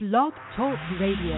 Blog 0.00 0.32
Talk 0.54 0.78
Radio. 1.00 1.34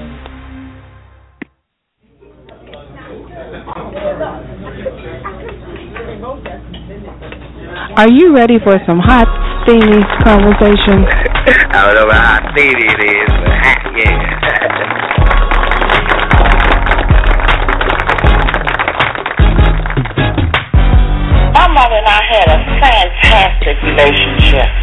Are 7.97 8.11
you 8.11 8.37
ready 8.37 8.59
for 8.63 8.77
some 8.87 8.99
hot, 8.99 9.25
steamy 9.65 10.05
conversation? 10.23 11.09
I 11.73 11.87
don't 11.87 12.07
know 12.07 12.13
how 12.13 12.53
steamy 12.53 12.85
it 12.85 13.01
is, 13.01 13.33
but 13.33 13.49
hot, 13.65 13.81
yeah. 13.97 14.29
My 21.55 21.67
mother 21.73 21.97
and 21.97 22.07
I 22.07 22.21
had 22.29 22.45
a 22.45 22.61
fantastic 22.79 23.77
relationship. 23.85 24.80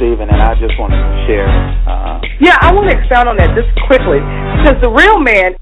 This 0.00 0.16
and 0.16 0.32
I 0.32 0.56
just 0.56 0.80
wanted 0.80 0.96
to 0.96 1.12
share. 1.28 1.44
Uh, 1.84 2.24
Yeah, 2.40 2.56
I 2.64 2.72
want 2.72 2.88
to 2.88 2.96
expound 2.96 3.28
on 3.28 3.36
that 3.36 3.52
just 3.52 3.68
quickly 3.84 4.16
because 4.56 4.80
the 4.80 4.88
real 4.88 5.20
man 5.20 5.60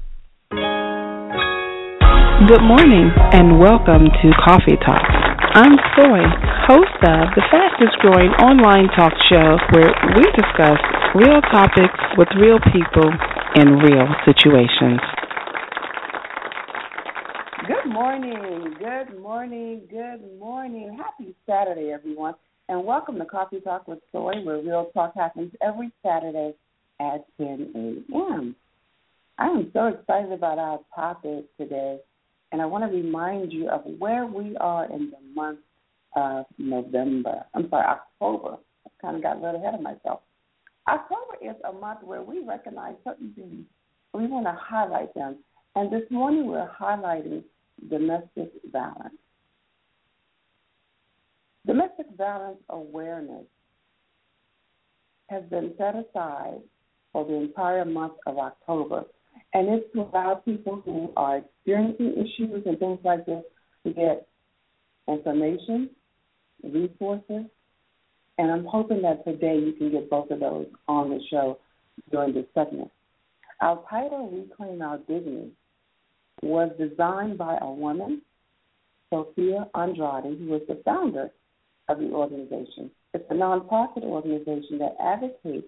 Good 2.47 2.63
morning 2.63 3.11
and 3.35 3.59
welcome 3.59 4.07
to 4.07 4.27
Coffee 4.39 4.79
Talk. 4.79 5.03
I'm 5.59 5.75
Soy, 5.91 6.23
host 6.71 6.99
of 7.03 7.35
the 7.35 7.43
fastest 7.51 7.99
growing 7.99 8.31
online 8.39 8.87
talk 8.95 9.11
show 9.27 9.59
where 9.75 9.91
we 10.15 10.23
discuss 10.31 10.79
real 11.19 11.43
topics 11.51 11.99
with 12.15 12.31
real 12.39 12.63
people 12.71 13.11
in 13.59 13.75
real 13.83 14.07
situations. 14.23 15.03
Good 17.67 17.91
morning, 17.91 18.71
good 18.79 19.19
morning, 19.19 19.83
good 19.91 20.23
morning. 20.39 20.95
Happy 20.95 21.35
Saturday, 21.43 21.91
everyone, 21.91 22.35
and 22.69 22.85
welcome 22.85 23.17
to 23.17 23.25
Coffee 23.25 23.59
Talk 23.61 23.87
with 23.87 23.97
Soy, 24.11 24.43
where 24.43 24.61
real 24.61 24.91
talk 24.93 25.15
happens 25.15 25.51
every 25.59 25.91
Saturday 26.05 26.53
at 26.99 27.25
10 27.39 28.05
a.m. 28.13 28.55
I 29.39 29.47
am 29.47 29.71
so 29.73 29.87
excited 29.87 30.31
about 30.31 30.59
our 30.59 30.79
topic 30.93 31.45
today, 31.57 31.97
and 32.51 32.61
I 32.61 32.67
want 32.67 32.83
to 32.83 32.95
remind 32.95 33.51
you 33.51 33.69
of 33.69 33.81
where 33.97 34.27
we 34.27 34.55
are 34.57 34.85
in 34.85 35.09
the 35.09 35.33
month 35.33 35.61
of 36.15 36.45
November. 36.59 37.43
I'm 37.55 37.67
sorry, 37.71 37.87
October. 37.87 38.57
I 38.85 38.89
kind 39.01 39.15
of 39.15 39.23
got 39.23 39.37
a 39.37 39.39
little 39.39 39.59
ahead 39.59 39.73
of 39.73 39.81
myself. 39.81 40.19
October 40.87 41.37
is 41.41 41.55
a 41.67 41.73
month 41.73 42.03
where 42.03 42.21
we 42.21 42.45
recognize 42.45 42.93
certain 43.03 43.33
things. 43.35 43.65
We 44.13 44.27
want 44.27 44.45
to 44.45 44.55
highlight 44.61 45.15
them. 45.15 45.37
And 45.75 45.91
this 45.91 46.03
morning 46.11 46.45
we're 46.45 46.69
highlighting 46.79 47.43
domestic 47.89 48.51
violence. 48.71 49.15
Domestic 51.65 52.07
violence 52.17 52.59
awareness 52.69 53.45
has 55.29 55.43
been 55.45 55.73
set 55.77 55.95
aside 55.95 56.59
for 57.11 57.25
the 57.25 57.33
entire 57.33 57.85
month 57.85 58.13
of 58.25 58.37
October. 58.37 59.03
And 59.53 59.67
it's 59.69 59.91
to 59.93 60.01
allow 60.01 60.35
people 60.45 60.81
who 60.85 61.11
are 61.17 61.37
experiencing 61.37 62.13
issues 62.13 62.63
and 62.65 62.77
things 62.77 62.99
like 63.03 63.25
this 63.25 63.43
to 63.85 63.93
get 63.93 64.27
information, 65.07 65.89
resources, 66.63 67.45
and 68.37 68.51
I'm 68.51 68.65
hoping 68.65 69.01
that 69.01 69.25
today 69.25 69.59
you 69.59 69.73
can 69.73 69.91
get 69.91 70.09
both 70.09 70.31
of 70.31 70.39
those 70.39 70.67
on 70.87 71.09
the 71.09 71.19
show 71.29 71.59
during 72.09 72.33
this 72.33 72.45
segment. 72.53 72.89
Our 73.59 73.83
title, 73.89 74.31
Reclaim 74.31 74.81
Our 74.81 74.97
Dignity, 74.99 75.51
was 76.41 76.71
designed 76.79 77.37
by 77.37 77.57
a 77.61 77.69
woman, 77.69 78.21
Sophia 79.09 79.67
Andrade, 79.75 80.37
who 80.37 80.45
was 80.45 80.61
the 80.69 80.81
founder 80.85 81.31
of 81.89 81.99
the 81.99 82.11
organization. 82.11 82.91
It's 83.13 83.25
a 83.29 83.33
nonprofit 83.33 84.03
organization 84.03 84.77
that 84.79 84.95
advocates 85.03 85.67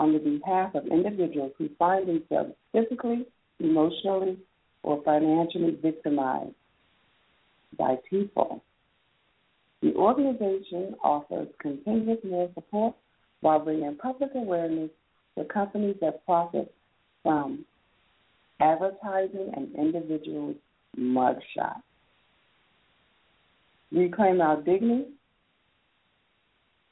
on 0.00 0.12
the 0.12 0.18
behalf 0.18 0.74
of 0.74 0.86
individuals 0.86 1.52
who 1.58 1.68
find 1.78 2.08
themselves 2.08 2.52
physically, 2.72 3.26
emotionally, 3.60 4.38
or 4.82 5.02
financially 5.04 5.78
victimized 5.80 6.54
by 7.78 7.96
people. 8.08 8.62
The 9.82 9.94
organization 9.94 10.94
offers 11.04 11.48
continuous 11.60 12.18
moral 12.24 12.50
support 12.54 12.94
while 13.40 13.60
bringing 13.60 13.96
public 13.96 14.30
awareness 14.34 14.90
to 15.36 15.44
companies 15.44 15.96
that 16.00 16.24
profit 16.24 16.72
from 17.22 17.64
advertising 18.60 19.52
and 19.54 19.74
individuals' 19.76 20.56
mugshots. 20.98 21.82
Reclaim 23.92 24.40
Our 24.40 24.62
Dignity 24.62 25.10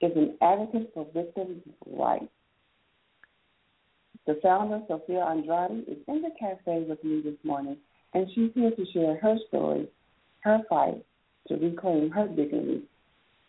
is 0.03 0.13
an 0.17 0.37
advocate 0.43 0.91
for 0.93 1.07
victims' 1.15 1.63
rights. 1.87 2.27
The 4.27 4.39
founder, 4.43 4.81
Sophia 4.89 5.25
Andrade, 5.25 5.85
is 5.89 5.99
in 6.09 6.23
the 6.23 6.31
cafe 6.39 6.85
with 6.89 7.03
me 7.03 7.23
this 7.23 7.39
morning, 7.45 7.77
and 8.15 8.27
she's 8.35 8.51
here 8.55 8.71
to 8.71 8.87
share 8.93 9.19
her 9.19 9.37
story, 9.49 9.89
her 10.41 10.61
fight 10.69 11.05
to 11.49 11.55
reclaim 11.55 12.11
her 12.11 12.29
dignity. 12.29 12.83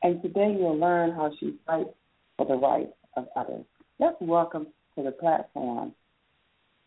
And 0.02 0.22
today 0.22 0.56
you'll 0.58 0.78
learn 0.78 1.12
how 1.12 1.32
she 1.40 1.58
fights 1.66 1.90
for 2.38 2.46
the 2.46 2.56
rights 2.56 2.94
of 3.18 3.28
others. 3.36 3.66
Let's 4.00 4.18
welcome 4.22 4.68
to 4.96 5.04
the 5.04 5.12
platform 5.12 5.94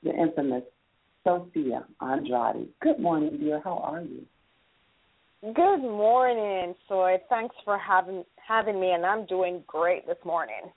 the 0.02 0.14
infamous 0.14 0.62
Sophia 1.24 1.84
Andrade. 2.00 2.68
Good 2.80 3.00
morning, 3.00 3.38
dear. 3.38 3.60
How 3.62 3.78
are 3.78 4.02
you? 4.02 4.24
Good 5.42 5.82
morning, 5.82 6.74
Soy. 6.88 7.16
Thanks 7.28 7.54
for 7.64 7.78
having 7.78 8.24
having 8.46 8.80
me, 8.80 8.92
and 8.92 9.04
I'm 9.04 9.26
doing 9.26 9.62
great 9.66 10.06
this 10.06 10.18
morning. 10.24 10.70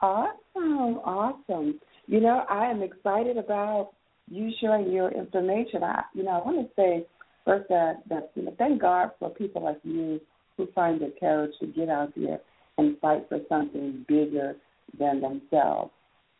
Awesome, 0.00 0.98
awesome. 1.04 1.80
You 2.06 2.20
know, 2.20 2.44
I 2.48 2.66
am 2.66 2.82
excited 2.82 3.36
about 3.36 3.90
you 4.28 4.50
sharing 4.60 4.90
your 4.90 5.10
information. 5.10 5.82
I, 5.82 6.02
you 6.14 6.22
know, 6.22 6.30
I 6.30 6.46
want 6.46 6.66
to 6.66 6.74
say 6.74 7.06
first 7.44 7.68
that 7.68 8.02
that 8.08 8.30
you 8.34 8.44
know, 8.44 8.54
thank 8.58 8.80
God 8.80 9.10
for 9.18 9.30
people 9.30 9.64
like 9.64 9.80
you 9.82 10.20
who 10.56 10.68
find 10.74 11.00
the 11.00 11.12
courage 11.18 11.52
to 11.60 11.66
get 11.66 11.88
out 11.88 12.12
there 12.16 12.40
and 12.78 12.98
fight 13.00 13.26
for 13.28 13.40
something 13.48 14.04
bigger 14.08 14.56
than 14.98 15.20
themselves. 15.20 15.90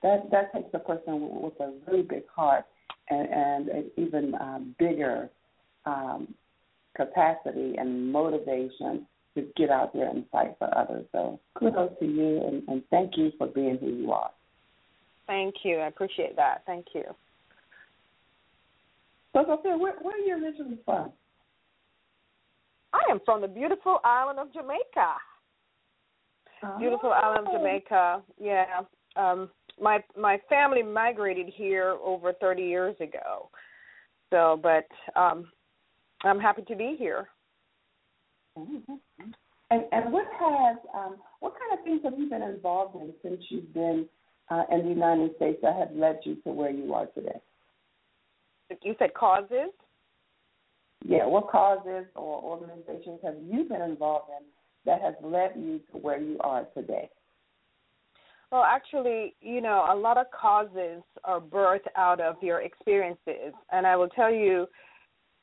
That 0.03 0.31
that 0.31 0.53
takes 0.55 0.71
a 0.73 0.79
person 0.79 1.43
with 1.43 1.61
a 1.61 1.73
really 1.87 2.03
big 2.03 2.25
heart 2.35 2.65
and, 3.11 3.29
and 3.29 3.69
an 3.69 3.91
even 3.97 4.35
um, 4.41 4.75
bigger 4.79 5.29
um, 5.85 6.35
capacity 6.97 7.75
and 7.77 8.11
motivation 8.11 9.07
to 9.35 9.47
get 9.57 9.71
out 9.71 9.93
there 9.93 10.09
and 10.09 10.25
fight 10.31 10.57
for 10.59 10.77
others. 10.77 11.07
So 11.13 11.39
kudos 11.55 11.93
to 12.01 12.07
you 12.07 12.43
and, 12.47 12.63
and 12.69 12.83
thank 12.91 13.17
you 13.17 13.33
for 13.39 13.47
being 13.47 13.79
who 13.79 13.89
you 13.89 14.13
are. 14.13 14.31
Thank 15.27 15.55
you. 15.63 15.77
I 15.77 15.87
appreciate 15.87 16.35
that. 16.37 16.63
Thank 16.67 16.87
you. 16.95 17.05
So 19.33 19.45
Sophia, 19.47 19.77
where, 19.77 19.95
where 20.03 20.17
are 20.17 20.19
you 20.19 20.45
originally 20.45 20.79
from? 20.85 21.13
I 22.93 23.01
am 23.11 23.21
from 23.25 23.41
the 23.41 23.49
beautiful 23.49 24.01
island 24.05 24.41
of 24.41 24.53
Jamaica. 24.53 25.15
Beautiful 26.79 27.13
island 27.13 27.47
of 27.47 27.53
Jamaica. 27.55 28.23
Yeah. 28.41 28.81
Um 29.17 29.49
my 29.81 30.03
my 30.19 30.39
family 30.49 30.83
migrated 30.83 31.49
here 31.55 31.97
over 32.03 32.33
30 32.35 32.63
years 32.63 32.97
ago. 33.01 33.49
So, 34.31 34.61
but 34.63 34.87
um 35.19 35.51
I'm 36.23 36.39
happy 36.39 36.63
to 36.63 36.77
be 36.77 36.97
here. 36.99 37.29
Mm-hmm. 38.69 39.31
And 39.71 39.85
and 39.93 40.13
what 40.13 40.27
has 40.39 40.77
um, 40.95 41.17
what 41.41 41.55
kind 41.59 41.79
of 41.79 41.85
things 41.85 42.01
have 42.05 42.19
you 42.19 42.29
been 42.29 42.43
involved 42.43 42.97
in 42.97 43.13
since 43.23 43.43
you've 43.49 43.73
been 43.73 44.07
uh, 44.51 44.65
in 44.71 44.83
the 44.83 44.89
United 44.89 45.37
States 45.37 45.59
that 45.63 45.77
have 45.77 45.93
led 45.95 46.21
you 46.25 46.37
to 46.43 46.51
where 46.51 46.71
you 46.71 46.93
are 46.93 47.07
today? 47.07 47.41
You 48.83 48.95
said 48.99 49.15
causes? 49.15 49.71
Yeah, 51.05 51.27
what 51.27 51.49
causes 51.49 52.07
or 52.15 52.43
organizations 52.43 53.21
have 53.25 53.37
you 53.43 53.65
been 53.65 53.81
involved 53.81 54.31
in 54.39 54.45
that 54.85 55.01
has 55.01 55.15
led 55.23 55.53
you 55.57 55.81
to 55.93 55.99
where 55.99 56.21
you 56.21 56.37
are 56.41 56.67
today? 56.77 57.09
Well, 58.53 58.65
actually, 58.65 59.37
you 59.41 59.61
know, 59.61 59.87
a 59.89 59.95
lot 59.95 60.19
of 60.19 60.27
causes 60.31 61.03
are 61.25 61.41
birthed 61.41 61.87
out 61.97 62.21
of 62.21 62.37
your 62.43 62.63
experiences, 62.63 63.55
and 63.71 63.87
I 63.87 63.97
will 63.97 64.09
tell 64.09 64.33
you 64.33 64.67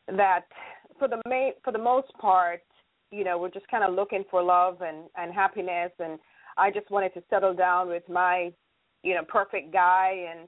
that 0.08 0.46
for 1.00 1.08
the 1.08 1.22
main, 1.28 1.54
for 1.64 1.72
the 1.72 1.80
most 1.80 2.12
part, 2.20 2.62
you 3.12 3.24
know, 3.24 3.38
we're 3.38 3.52
just 3.52 3.68
kind 3.70 3.84
of 3.84 3.94
looking 3.94 4.24
for 4.30 4.42
love 4.42 4.82
and 4.82 5.10
and 5.16 5.34
happiness, 5.34 5.92
and 6.00 6.20
I 6.58 6.72
just 6.72 6.90
wanted 6.90 7.14
to 7.14 7.24
settle 7.30 7.54
down 7.54 7.88
with 7.88 8.04
my, 8.10 8.52
you 9.04 9.16
know, 9.16 9.24
perfect 9.28 9.72
guy 9.72 10.26
and 10.32 10.48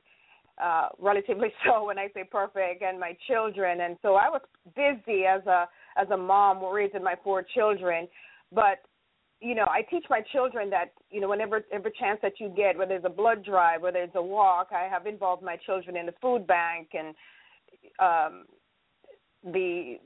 uh 0.61 0.89
relatively 0.99 1.53
so 1.65 1.85
when 1.85 1.97
I 1.97 2.09
say 2.13 2.23
perfect 2.29 2.81
and 2.81 2.99
my 2.99 3.15
children. 3.27 3.81
And 3.81 3.97
so 4.01 4.15
I 4.15 4.29
was 4.29 4.41
busy 4.75 5.25
as 5.25 5.45
a 5.45 5.67
as 5.97 6.09
a 6.11 6.17
mom 6.17 6.63
raising 6.63 7.03
my 7.03 7.15
four 7.23 7.43
children. 7.43 8.07
But 8.51 8.79
you 9.41 9.55
know 9.55 9.65
I 9.69 9.81
teach 9.83 10.05
my 10.09 10.21
children 10.33 10.69
that 10.71 10.91
you 11.09 11.21
know 11.21 11.29
whenever 11.29 11.61
every 11.71 11.91
chance 11.97 12.19
that 12.21 12.39
you 12.39 12.49
get 12.49 12.77
whether 12.77 12.95
it's 12.95 13.05
a 13.05 13.09
blood 13.09 13.45
drive 13.45 13.81
whether 13.81 13.99
it's 13.99 14.15
a 14.15 14.21
walk 14.21 14.69
I 14.71 14.89
have 14.89 15.07
involved 15.07 15.43
my 15.43 15.55
children 15.65 15.95
in 15.95 16.05
the 16.05 16.13
food 16.21 16.45
bank 16.45 16.89
and 16.93 17.15
um 17.99 18.45
the 19.43 19.97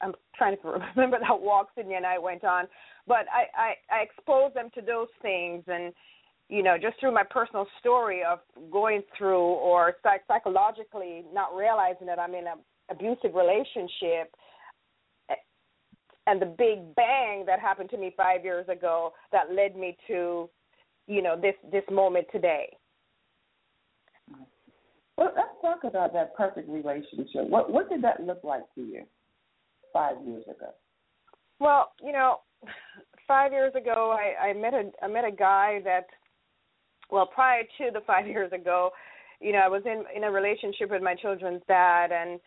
I'm 0.00 0.14
trying 0.36 0.56
to 0.62 0.68
remember 0.96 1.18
that 1.20 1.40
walk 1.40 1.68
Sydney 1.76 1.94
and 1.94 2.06
I 2.06 2.18
went 2.18 2.44
on, 2.44 2.66
but 3.06 3.26
I, 3.32 3.46
I 3.56 3.98
I 3.98 4.02
exposed 4.02 4.54
them 4.54 4.70
to 4.74 4.80
those 4.80 5.08
things 5.22 5.64
and 5.66 5.92
you 6.48 6.64
know, 6.64 6.76
just 6.76 6.98
through 6.98 7.14
my 7.14 7.22
personal 7.22 7.64
story 7.78 8.22
of 8.24 8.40
going 8.72 9.02
through 9.16 9.38
or 9.38 9.94
psych- 10.02 10.24
psychologically 10.26 11.24
not 11.32 11.54
realizing 11.54 12.08
that 12.08 12.18
I'm 12.18 12.34
in 12.34 12.48
an 12.48 12.58
abusive 12.90 13.36
relationship 13.36 14.34
eh, 15.30 15.34
and 16.26 16.42
the 16.42 16.46
big 16.58 16.92
bang 16.96 17.44
that 17.46 17.60
happened 17.60 17.88
to 17.90 17.96
me 17.98 18.12
5 18.16 18.44
years 18.44 18.68
ago 18.68 19.12
that 19.30 19.52
led 19.52 19.76
me 19.76 19.96
to 20.08 20.50
you 21.06 21.22
know 21.22 21.36
this 21.40 21.54
this 21.70 21.84
moment 21.90 22.26
today. 22.32 22.76
Well, 25.20 25.32
let's 25.36 25.48
talk 25.60 25.84
about 25.84 26.14
that 26.14 26.34
perfect 26.34 26.68
relationship. 26.68 27.48
What 27.48 27.70
what 27.70 27.90
did 27.90 28.02
that 28.02 28.24
look 28.24 28.42
like 28.42 28.62
to 28.74 28.80
you 28.80 29.04
5 29.92 30.16
years 30.26 30.44
ago? 30.44 30.70
Well, 31.60 31.92
you 32.02 32.12
know, 32.12 32.38
5 33.28 33.52
years 33.52 33.74
ago 33.74 34.16
I 34.18 34.48
I 34.48 34.52
met 34.54 34.72
a 34.72 34.90
I 35.02 35.08
met 35.08 35.24
a 35.24 35.30
guy 35.30 35.80
that 35.84 36.06
well, 37.10 37.26
prior 37.26 37.62
to 37.62 37.90
the 37.92 38.00
five 38.06 38.26
years 38.26 38.52
ago, 38.52 38.90
you 39.40 39.52
know, 39.52 39.58
I 39.58 39.68
was 39.68 39.82
in 39.84 40.04
in 40.16 40.24
a 40.24 40.30
relationship 40.30 40.90
with 40.90 41.02
my 41.02 41.14
children's 41.14 41.62
dad, 41.68 42.12
and 42.12 42.40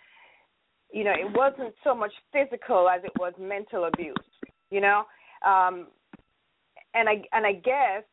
you 0.92 1.04
know, 1.04 1.12
it 1.12 1.32
wasn't 1.36 1.76
so 1.84 1.94
much 1.94 2.14
physical 2.32 2.90
as 2.90 3.04
it 3.04 3.12
was 3.20 3.34
mental 3.40 3.86
abuse. 3.86 4.16
You 4.72 4.82
know, 4.82 5.04
um, 5.46 5.88
and 6.96 7.08
I 7.08 7.22
and 7.34 7.46
I 7.46 7.54
guess 7.54 8.04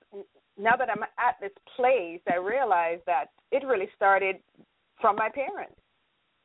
now 0.61 0.77
that 0.77 0.89
I'm 0.91 1.03
at 1.03 1.37
this 1.41 1.53
place, 1.77 2.21
I 2.31 2.37
realize 2.37 2.99
that 3.07 3.27
it 3.51 3.65
really 3.67 3.89
started 3.97 4.37
from 5.01 5.17
my 5.17 5.29
parents, 5.35 5.81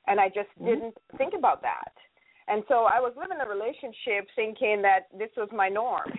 and 0.08 0.20
I 0.20 0.28
just 0.28 0.50
mm-hmm. 0.60 0.66
didn't 0.66 0.98
think 1.18 1.34
about 1.38 1.62
that. 1.62 1.92
And 2.48 2.64
so 2.68 2.86
I 2.86 3.00
was 3.00 3.14
living 3.20 3.38
a 3.44 3.50
relationship 3.50 4.28
thinking 4.36 4.82
that 4.84 5.08
this 5.18 5.30
was 5.36 5.50
my 5.52 5.68
norm. 5.68 6.12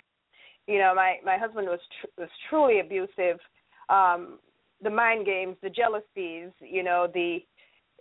You 0.67 0.79
know, 0.79 0.93
my 0.95 1.17
my 1.25 1.39
husband 1.39 1.69
was 1.69 1.81
tr- 2.01 2.21
was 2.23 2.29
truly 2.49 2.81
abusive 2.81 3.39
um, 3.89 4.39
the 4.83 4.91
mind 4.91 5.27
games, 5.27 5.57
the 5.63 5.71
jealousies, 5.71 6.53
you 6.61 6.83
know, 6.83 7.09
the 7.13 7.39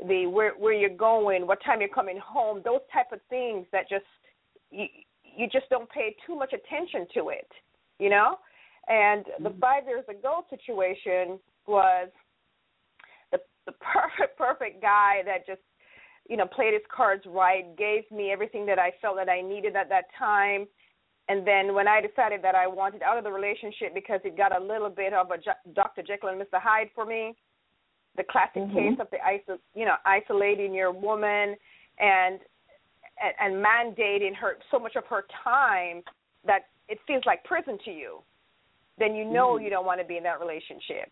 the 0.07 0.25
where 0.25 0.53
where 0.57 0.73
you're 0.73 0.89
going, 0.89 1.47
what 1.47 1.63
time 1.63 1.79
you're 1.79 1.89
coming 1.89 2.19
home, 2.23 2.61
those 2.65 2.81
type 2.91 3.11
of 3.13 3.19
things 3.29 3.65
that 3.71 3.89
just 3.89 4.05
you 4.71 4.85
you 5.23 5.47
just 5.47 5.69
don't 5.69 5.89
pay 5.89 6.15
too 6.25 6.35
much 6.35 6.53
attention 6.53 7.07
to 7.13 7.29
it, 7.29 7.47
you 7.99 8.09
know. 8.09 8.37
And 8.87 9.25
the 9.39 9.49
mm-hmm. 9.49 9.59
five 9.59 9.83
years 9.87 10.05
ago 10.07 10.45
situation 10.49 11.39
was 11.67 12.09
the 13.31 13.39
the 13.65 13.71
perfect 13.93 14.37
perfect 14.37 14.81
guy 14.81 15.21
that 15.25 15.47
just 15.47 15.61
you 16.29 16.37
know 16.37 16.45
played 16.45 16.73
his 16.73 16.83
cards 16.95 17.23
right, 17.27 17.75
gave 17.77 18.09
me 18.11 18.31
everything 18.31 18.65
that 18.67 18.79
I 18.79 18.91
felt 19.01 19.17
that 19.17 19.29
I 19.29 19.41
needed 19.41 19.75
at 19.75 19.89
that 19.89 20.05
time, 20.17 20.67
and 21.27 21.45
then 21.47 21.73
when 21.73 21.87
I 21.87 22.01
decided 22.01 22.41
that 22.43 22.53
I 22.53 22.67
wanted 22.67 23.01
out 23.01 23.17
of 23.17 23.23
the 23.23 23.31
relationship 23.31 23.93
because 23.93 24.19
it 24.23 24.37
got 24.37 24.55
a 24.55 24.63
little 24.63 24.89
bit 24.89 25.13
of 25.13 25.31
a 25.31 25.37
Dr. 25.73 26.03
Jekyll 26.03 26.29
and 26.29 26.39
Mr. 26.39 26.61
Hyde 26.61 26.89
for 26.93 27.05
me, 27.05 27.35
the 28.17 28.23
classic 28.23 28.63
mm-hmm. 28.63 28.77
case 28.77 28.97
of 28.99 29.07
the 29.09 29.17
iso- 29.17 29.59
you 29.73 29.85
know 29.85 29.95
isolating 30.05 30.73
your 30.73 30.91
woman 30.91 31.55
and, 31.97 32.39
and 33.19 33.33
and 33.39 33.65
mandating 33.65 34.35
her 34.35 34.57
so 34.69 34.77
much 34.77 34.95
of 34.95 35.05
her 35.05 35.25
time 35.43 36.03
that 36.45 36.67
it 36.87 36.99
feels 37.07 37.23
like 37.25 37.43
prison 37.43 37.79
to 37.85 37.91
you, 37.91 38.19
then 38.97 39.15
you 39.15 39.25
know 39.25 39.53
mm-hmm. 39.53 39.65
you 39.65 39.69
don't 39.69 39.85
want 39.85 39.99
to 39.99 40.05
be 40.05 40.17
in 40.17 40.23
that 40.23 40.39
relationship. 40.39 41.11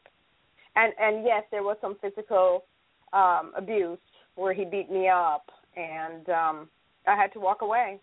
And 0.75 0.93
and 0.99 1.25
yes, 1.25 1.43
there 1.51 1.63
was 1.63 1.77
some 1.81 1.97
physical 2.01 2.65
um 3.11 3.51
abuse 3.55 3.99
where 4.35 4.53
he 4.53 4.65
beat 4.65 4.91
me 4.91 5.07
up 5.07 5.49
and 5.75 6.29
um 6.29 6.69
I 7.07 7.15
had 7.15 7.33
to 7.33 7.39
walk 7.39 7.61
away. 7.61 7.99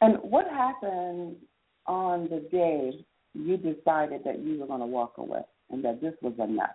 And 0.00 0.18
what 0.22 0.46
happened 0.48 1.36
on 1.86 2.28
the 2.28 2.46
day 2.52 3.04
you 3.34 3.56
decided 3.56 4.22
that 4.24 4.38
you 4.40 4.58
were 4.60 4.66
going 4.66 4.80
to 4.80 4.86
walk 4.86 5.14
away 5.18 5.42
and 5.70 5.84
that 5.84 6.00
this 6.00 6.14
was 6.22 6.34
enough? 6.38 6.70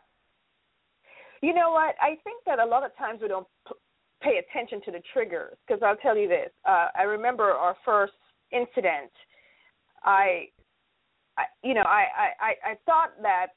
You 1.41 1.53
know 1.53 1.71
what? 1.71 1.95
I 2.01 2.17
think 2.23 2.43
that 2.45 2.59
a 2.59 2.65
lot 2.65 2.83
of 2.85 2.95
times 2.97 3.19
we 3.21 3.27
don't 3.27 3.47
pay 4.21 4.39
attention 4.39 4.81
to 4.85 4.91
the 4.91 5.01
triggers 5.11 5.55
because 5.65 5.81
I'll 5.85 5.97
tell 5.97 6.17
you 6.17 6.27
this. 6.27 6.49
Uh, 6.65 6.87
I 6.95 7.03
remember 7.03 7.51
our 7.51 7.75
first 7.85 8.13
incident. 8.51 9.11
I, 10.03 10.47
I 11.37 11.43
you 11.63 11.73
know, 11.73 11.85
I, 11.85 12.05
I, 12.39 12.71
I 12.71 12.75
thought 12.85 13.11
that 13.21 13.47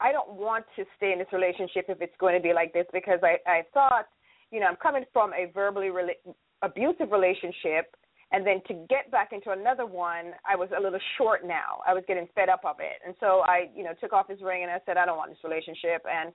I 0.00 0.12
don't 0.12 0.32
want 0.32 0.64
to 0.76 0.84
stay 0.96 1.12
in 1.12 1.18
this 1.18 1.28
relationship 1.32 1.86
if 1.88 2.00
it's 2.00 2.16
going 2.18 2.34
to 2.34 2.42
be 2.42 2.52
like 2.52 2.72
this 2.72 2.86
because 2.92 3.20
I, 3.22 3.36
I 3.48 3.62
thought, 3.72 4.06
you 4.50 4.60
know, 4.60 4.66
I'm 4.66 4.76
coming 4.76 5.04
from 5.12 5.32
a 5.32 5.50
verbally 5.52 5.88
rela- 5.88 6.34
abusive 6.62 7.10
relationship 7.10 7.94
and 8.32 8.46
then 8.46 8.60
to 8.66 8.74
get 8.88 9.10
back 9.10 9.30
into 9.32 9.50
another 9.50 9.86
one 9.86 10.32
i 10.48 10.56
was 10.56 10.68
a 10.76 10.80
little 10.80 10.98
short 11.16 11.46
now. 11.46 11.80
I 11.86 11.94
was 11.94 12.02
getting 12.08 12.28
fed 12.34 12.48
up 12.48 12.62
of 12.64 12.76
it. 12.80 13.00
And 13.04 13.14
so 13.20 13.42
i 13.44 13.66
you 13.74 13.84
know 13.84 13.92
took 14.00 14.12
off 14.12 14.28
his 14.28 14.40
ring 14.42 14.62
and 14.62 14.70
i 14.70 14.78
said 14.84 14.96
i 14.96 15.06
don't 15.06 15.16
want 15.16 15.30
this 15.30 15.44
relationship. 15.44 16.04
And 16.10 16.32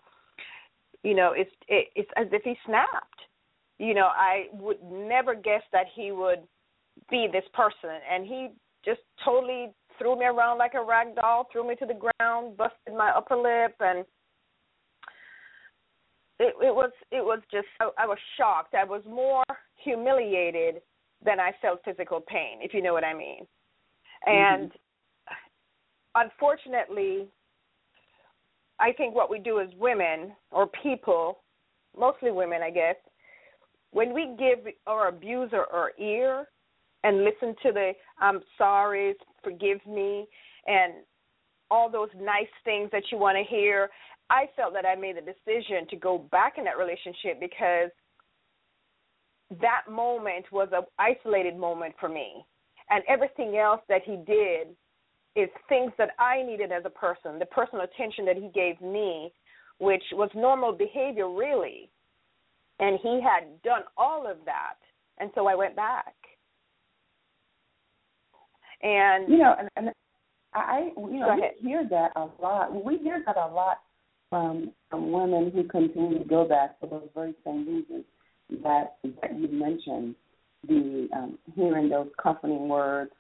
you 1.04 1.16
know 1.16 1.34
it's 1.36 1.52
it, 1.68 1.88
it's 1.96 2.10
as 2.18 2.28
if 2.32 2.44
he 2.44 2.56
snapped. 2.66 3.20
You 3.78 3.94
know 3.94 4.08
i 4.08 4.46
would 4.54 4.82
never 4.84 5.36
guess 5.36 5.64
that 5.72 5.88
he 5.96 6.12
would 6.12 6.44
be 7.10 7.28
this 7.32 7.46
person. 7.54 7.98
And 8.10 8.26
he 8.26 8.50
just 8.84 9.02
totally 9.24 9.70
threw 9.98 10.18
me 10.18 10.26
around 10.26 10.58
like 10.58 10.74
a 10.74 10.84
rag 10.84 11.16
doll 11.16 11.48
threw 11.52 11.68
me 11.68 11.76
to 11.76 11.86
the 11.86 11.94
ground 11.94 12.58
busted 12.58 12.96
my 12.98 13.12
upper 13.16 13.36
lip 13.36 13.76
and 13.80 14.00
it, 16.40 16.56
it 16.62 16.74
was 16.74 16.92
it 17.12 17.24
was 17.24 17.40
just 17.52 17.68
I, 17.80 17.90
I 18.00 18.06
was 18.08 18.18
shocked 18.38 18.74
i 18.74 18.84
was 18.84 19.04
more 19.08 19.44
humiliated 19.84 20.82
than 21.24 21.40
I 21.40 21.52
felt 21.62 21.82
physical 21.86 22.22
pain, 22.22 22.60
if 22.62 22.74
you 22.74 22.82
know 22.82 22.94
what 22.94 23.04
I 23.04 23.14
mean. 23.14 23.46
And 24.26 24.70
mm-hmm. 24.70 26.24
unfortunately, 26.24 27.28
I 28.80 28.92
think 28.94 29.16
what 29.16 29.30
we 29.30 29.40
do 29.40 29.60
as 29.60 29.70
women 29.80 30.34
or 30.52 30.68
people, 30.68 31.40
mostly 31.98 32.32
women, 32.32 32.62
I 32.64 32.72
guess, 32.72 32.96
when 33.92 34.14
we 34.14 34.36
give 34.40 34.74
our 34.88 35.10
abuser 35.10 35.66
our 35.72 35.92
ear 36.00 36.48
and 37.04 37.24
listen 37.24 37.56
to 37.64 37.72
the 37.72 37.92
I'm 38.20 38.42
sorry, 38.58 39.16
forgive 39.44 39.86
me, 39.86 40.28
and 40.68 40.94
all 41.70 41.90
those 41.90 42.10
nice 42.20 42.52
things 42.66 42.90
that 42.92 43.04
you 43.12 43.18
want 43.18 43.38
to 43.38 43.44
hear, 43.44 43.90
I 44.30 44.46
felt 44.56 44.74
that 44.74 44.86
I 44.86 44.96
made 44.96 45.18
the 45.18 45.22
decision 45.22 45.88
to 45.90 45.96
go 45.96 46.18
back 46.18 46.54
in 46.58 46.64
that 46.66 46.78
relationship 46.78 47.40
because 47.40 47.90
that 49.60 49.82
moment 49.90 50.46
was 50.52 50.70
an 50.72 50.84
isolated 51.00 51.58
moment 51.58 51.96
for 52.00 52.10
me. 52.10 52.46
And 52.90 53.04
everything 53.08 53.58
else 53.58 53.82
that 53.90 54.02
he 54.06 54.18
did 54.28 54.76
is 55.36 55.50
things 55.70 55.92
that 55.98 56.10
I 56.20 56.44
needed 56.44 56.72
as 56.72 56.84
a 56.86 56.90
person, 56.90 57.40
the 57.40 57.46
personal 57.46 57.86
attention 57.86 58.26
that 58.26 58.36
he 58.36 58.50
gave 58.54 58.80
me, 58.82 59.32
which 59.80 60.04
was 60.14 60.30
normal 60.36 60.74
behavior, 60.74 61.30
really. 61.30 61.90
And 62.80 63.00
he 63.02 63.22
had 63.22 63.62
done 63.64 63.84
all 63.98 64.30
of 64.30 64.38
that. 64.46 64.76
And 65.20 65.30
so 65.36 65.48
I 65.48 65.56
went 65.56 65.76
back. 65.76 66.14
And 68.84 69.30
you 69.30 69.38
know, 69.38 69.56
and, 69.58 69.70
and 69.76 69.90
I, 70.54 70.90
you 70.98 71.20
know, 71.20 71.36
we 71.36 71.68
hear 71.68 71.88
that 71.90 72.12
a 72.16 72.28
lot. 72.42 72.84
We 72.84 72.98
hear 72.98 73.24
that 73.26 73.38
a 73.38 73.48
lot 73.54 73.78
from 74.30 74.72
from 74.90 75.12
women 75.12 75.52
who 75.54 75.64
continue 75.66 76.20
to 76.20 76.26
go 76.26 76.46
back 76.48 76.80
for 76.80 76.88
those 76.88 77.10
very 77.14 77.36
same 77.46 77.68
reasons 77.68 78.06
that 78.64 78.96
that 79.22 79.40
you 79.40 79.48
mentioned, 79.48 80.16
the 80.68 81.08
um, 81.16 81.38
hearing 81.56 81.90
those 81.90 82.10
comforting 82.22 82.68
words, 82.68 83.12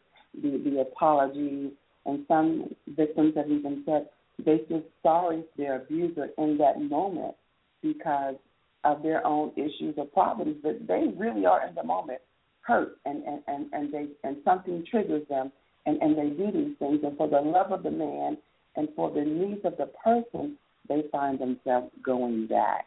the 0.41 0.61
the 0.63 0.81
apologies, 0.81 1.71
and 2.05 2.25
some 2.27 2.69
victims 2.87 3.33
have 3.35 3.49
even 3.49 3.83
said 3.85 4.07
they 4.43 4.61
feel 4.67 4.81
sorry 5.03 5.43
for 5.55 5.61
their 5.61 5.75
abuser 5.77 6.29
in 6.37 6.57
that 6.57 6.81
moment 6.81 7.35
because 7.83 8.35
of 8.83 9.03
their 9.03 9.25
own 9.25 9.51
issues 9.55 9.93
or 9.97 10.05
problems, 10.05 10.55
but 10.63 10.87
they 10.87 11.05
really 11.15 11.45
are 11.45 11.67
in 11.67 11.75
the 11.75 11.83
moment 11.83 12.19
hurt 12.61 12.97
and 13.05 13.23
and 13.23 13.41
and, 13.47 13.65
and 13.73 13.93
they 13.93 14.07
and 14.23 14.37
something 14.45 14.85
triggers 14.89 15.27
them 15.29 15.51
and 15.85 16.01
and 16.01 16.17
they 16.17 16.29
do 16.29 16.51
these 16.51 16.77
things. 16.79 16.99
And 17.03 17.17
for 17.17 17.27
the 17.27 17.41
love 17.41 17.71
of 17.71 17.83
the 17.83 17.91
man 17.91 18.37
and 18.75 18.87
for 18.95 19.11
the 19.11 19.21
needs 19.21 19.61
of 19.65 19.77
the 19.77 19.89
person 20.03 20.57
they 20.87 21.03
find 21.11 21.39
themselves 21.39 21.91
going 22.03 22.47
back. 22.47 22.85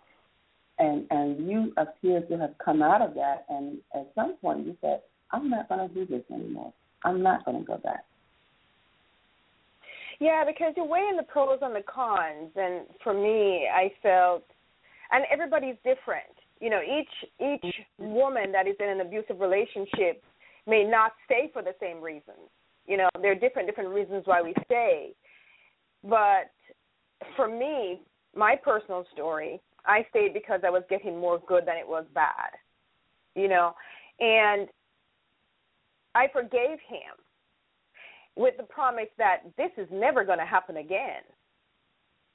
And 0.78 1.06
and 1.10 1.48
you 1.48 1.72
appear 1.76 2.22
to 2.22 2.38
have 2.38 2.54
come 2.64 2.82
out 2.82 3.02
of 3.02 3.14
that. 3.14 3.44
And 3.48 3.78
at 3.94 4.10
some 4.14 4.36
point 4.36 4.66
you 4.66 4.76
said 4.80 5.00
i'm 5.32 5.50
not 5.50 5.68
going 5.68 5.88
to 5.88 5.94
do 5.94 6.06
this 6.06 6.24
anymore. 6.32 6.72
I'm 7.04 7.22
not 7.22 7.44
going 7.44 7.58
to 7.58 7.64
go 7.64 7.78
back. 7.78 8.04
Yeah 10.20 10.44
because 10.46 10.72
you're 10.76 10.86
weighing 10.86 11.16
the 11.16 11.24
pros 11.24 11.58
and 11.62 11.74
the 11.74 11.82
cons. 11.82 12.50
And 12.56 12.86
for 13.02 13.14
me 13.14 13.68
i 13.72 13.92
felt 14.02 14.44
and 15.10 15.24
everybody's 15.30 15.76
different 15.84 16.24
you 16.60 16.70
know 16.70 16.80
each 16.80 17.30
each 17.40 17.74
mm-hmm. 18.00 18.12
woman 18.12 18.52
that 18.52 18.66
is 18.66 18.76
in 18.80 18.88
an 18.88 19.00
abusive 19.00 19.40
relationship 19.40 20.22
may 20.66 20.84
not 20.84 21.12
stay 21.24 21.50
for 21.52 21.62
the 21.62 21.74
same 21.80 22.00
reasons 22.00 22.48
you 22.86 22.96
know 22.96 23.08
there 23.20 23.32
are 23.32 23.36
different 23.36 23.68
different 23.68 23.90
reasons 23.90 24.22
why 24.26 24.40
we 24.42 24.54
stay 24.64 25.12
but 26.02 26.50
for 27.36 27.48
me 27.48 28.00
my 28.34 28.56
personal 28.56 29.04
story 29.12 29.60
I 29.86 30.06
stayed 30.10 30.32
because 30.32 30.60
I 30.64 30.70
was 30.70 30.82
getting 30.88 31.18
more 31.20 31.40
good 31.46 31.66
than 31.66 31.76
it 31.76 31.86
was 31.86 32.04
bad, 32.14 32.50
you 33.34 33.48
know, 33.48 33.74
and 34.20 34.68
I 36.14 36.28
forgave 36.32 36.78
him. 36.88 37.14
with 38.36 38.56
the 38.56 38.64
promise 38.64 39.10
that 39.16 39.42
this 39.56 39.70
is 39.76 39.86
never 39.92 40.24
going 40.24 40.40
to 40.40 40.44
happen 40.44 40.78
again. 40.78 41.22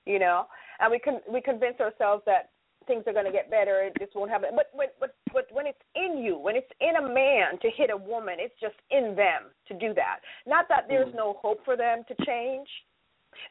You 0.06 0.18
know, 0.18 0.46
and 0.80 0.90
we 0.90 1.00
can 1.00 1.20
we 1.30 1.42
convince 1.42 1.80
ourselves 1.80 2.24
that 2.26 2.52
things 2.90 3.04
are 3.06 3.14
going 3.14 3.26
to 3.26 3.32
get 3.32 3.52
better. 3.52 3.82
It 3.84 3.94
just 4.00 4.16
won't 4.16 4.32
happen. 4.32 4.50
But 4.56 4.72
when, 4.74 4.88
but 5.00 5.16
but 5.32 5.46
when 5.52 5.68
it's 5.68 5.80
in 5.96 6.18
you, 6.18 6.38
when 6.38 6.56
it's 6.56 6.72
in 6.82 6.98
a 6.98 7.02
man 7.02 7.60
to 7.62 7.70
hit 7.78 7.92
a 7.92 7.98
woman, 7.98 8.36
it's 8.40 8.60
just 8.60 8.76
in 8.90 9.16
them 9.16 9.54
to 9.68 9.74
do 9.76 9.94
that. 9.94 10.20
Not 10.48 10.66
that 10.70 10.86
there's 10.90 11.14
mm. 11.14 11.16
no 11.16 11.38
hope 11.42 11.64
for 11.64 11.78
them 11.78 12.04
to 12.08 12.26
change. 12.26 12.68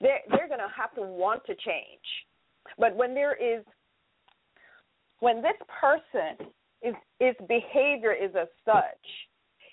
They're 0.00 0.21
they're 0.28 0.49
going 0.49 0.61
to 0.61 0.75
have 0.76 0.92
to 0.97 1.02
want 1.02 1.47
to 1.47 1.54
change. 1.54 2.04
But 2.78 2.95
when 2.97 3.14
there 3.14 3.35
is, 3.35 3.64
when 5.21 5.40
this 5.40 5.57
person 5.80 6.50
is 6.83 6.95
his 7.21 7.35
behavior 7.47 8.12
is 8.12 8.33
as 8.38 8.49
such, 8.64 9.07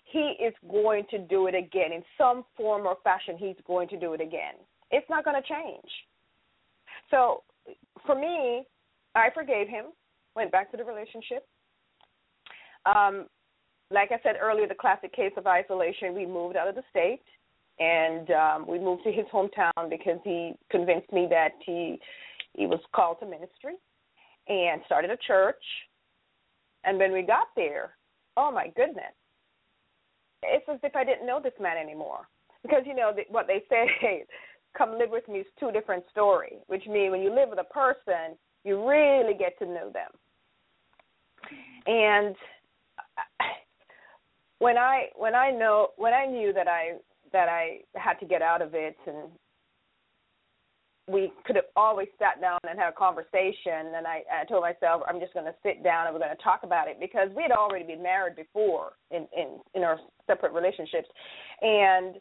he 0.06 0.36
is 0.40 0.54
going 0.70 1.06
to 1.10 1.18
do 1.18 1.48
it 1.48 1.56
again 1.56 1.92
in 1.92 2.04
some 2.18 2.46
form 2.56 2.86
or 2.86 2.98
fashion. 3.04 3.36
He's 3.38 3.58
going 3.66 3.90
to 3.90 4.00
do 4.00 4.14
it 4.14 4.22
again. 4.22 4.56
It's 4.92 5.10
not 5.10 5.26
going 5.26 5.42
to 5.42 5.48
change. 5.48 5.90
So 7.12 7.44
for 8.06 8.16
me, 8.16 8.66
I 9.16 9.30
forgave 9.34 9.68
him, 9.68 9.86
went 10.36 10.52
back 10.52 10.72
to 10.72 10.78
the 10.78 10.84
relationship. 10.84 11.48
Um, 12.86 13.28
like 13.92 14.12
I 14.12 14.20
said 14.24 14.36
earlier, 14.42 14.68
the 14.68 14.76
classic 14.76 15.14
case 15.14 15.32
of 15.38 15.48
isolation, 15.48 16.14
we 16.14 16.26
moved 16.26 16.56
out 16.56 16.68
of 16.68 16.76
the 16.76 16.84
state 16.90 17.22
and 17.80 18.30
um, 18.32 18.68
we 18.68 18.80
moved 18.80 19.04
to 19.04 19.12
his 19.12 19.26
hometown 19.34 19.90
because 19.90 20.20
he 20.24 20.54
convinced 20.70 21.12
me 21.12 21.28
that 21.30 21.52
he 21.66 22.00
he 22.54 22.68
was 22.68 22.80
called 22.96 23.18
to 23.20 23.26
ministry 23.26 23.76
and 24.48 24.82
started 24.86 25.12
a 25.12 25.18
church. 25.18 25.62
And 26.86 26.98
when 26.98 27.12
we 27.12 27.22
got 27.22 27.48
there, 27.56 27.96
oh 28.38 28.52
my 28.52 28.68
goodness, 28.76 29.14
it's 30.44 30.66
as 30.72 30.80
if 30.84 30.96
I 30.96 31.04
didn't 31.04 31.28
know 31.28 31.42
this 31.44 31.54
man 31.60 31.78
anymore. 31.78 32.28
Because 32.64 32.84
you 32.86 32.96
know 32.96 33.12
what 33.30 33.48
they 33.48 33.64
say, 33.70 34.26
come 34.78 34.98
live 34.98 35.10
with 35.10 35.28
me 35.28 35.40
is 35.40 35.46
two 35.60 35.72
different 35.72 36.06
stories. 36.12 36.60
Which 36.68 36.86
means 36.88 37.12
when 37.12 37.22
you 37.22 37.34
live 37.34 37.50
with 37.50 37.60
a 37.60 37.74
person, 37.74 38.38
you 38.66 38.86
really 38.86 39.36
get 39.36 39.58
to 39.60 39.66
know 39.66 39.92
them. 39.94 40.10
And 41.86 42.36
when 44.60 44.78
I 44.78 45.06
when 45.16 45.36
I 45.36 45.52
know 45.52 45.90
when 45.98 46.14
I 46.14 46.26
knew 46.26 46.52
that 46.54 46.68
I 46.68 46.98
that 47.32 47.48
I 47.48 47.82
had 47.96 48.16
to 48.16 48.26
get 48.26 48.42
out 48.42 48.62
of 48.62 48.74
it 48.74 48.98
and 49.06 49.30
we 51.08 51.32
could 51.46 51.56
have 51.56 51.66
always 51.76 52.08
sat 52.18 52.42
down 52.42 52.58
and 52.68 52.80
had 52.80 52.90
a 52.90 52.92
conversation 52.92 53.94
and 53.96 54.08
I, 54.08 54.24
I 54.42 54.46
told 54.46 54.64
myself 54.64 55.04
I'm 55.08 55.20
just 55.20 55.36
going 55.36 55.46
to 55.46 55.54
sit 55.62 55.84
down 55.84 56.08
and 56.08 56.16
we're 56.16 56.22
going 56.22 56.36
to 56.36 56.44
talk 56.44 56.62
about 56.64 56.88
it 56.88 57.00
because 57.00 57.30
we 57.36 57.44
had 57.44 57.52
already 57.52 57.86
been 57.86 58.02
married 58.02 58.36
before 58.36 58.94
in 59.12 59.28
in 59.38 59.60
in 59.76 59.84
our 59.84 60.00
separate 60.26 60.54
relationships 60.54 61.08
and 61.62 62.16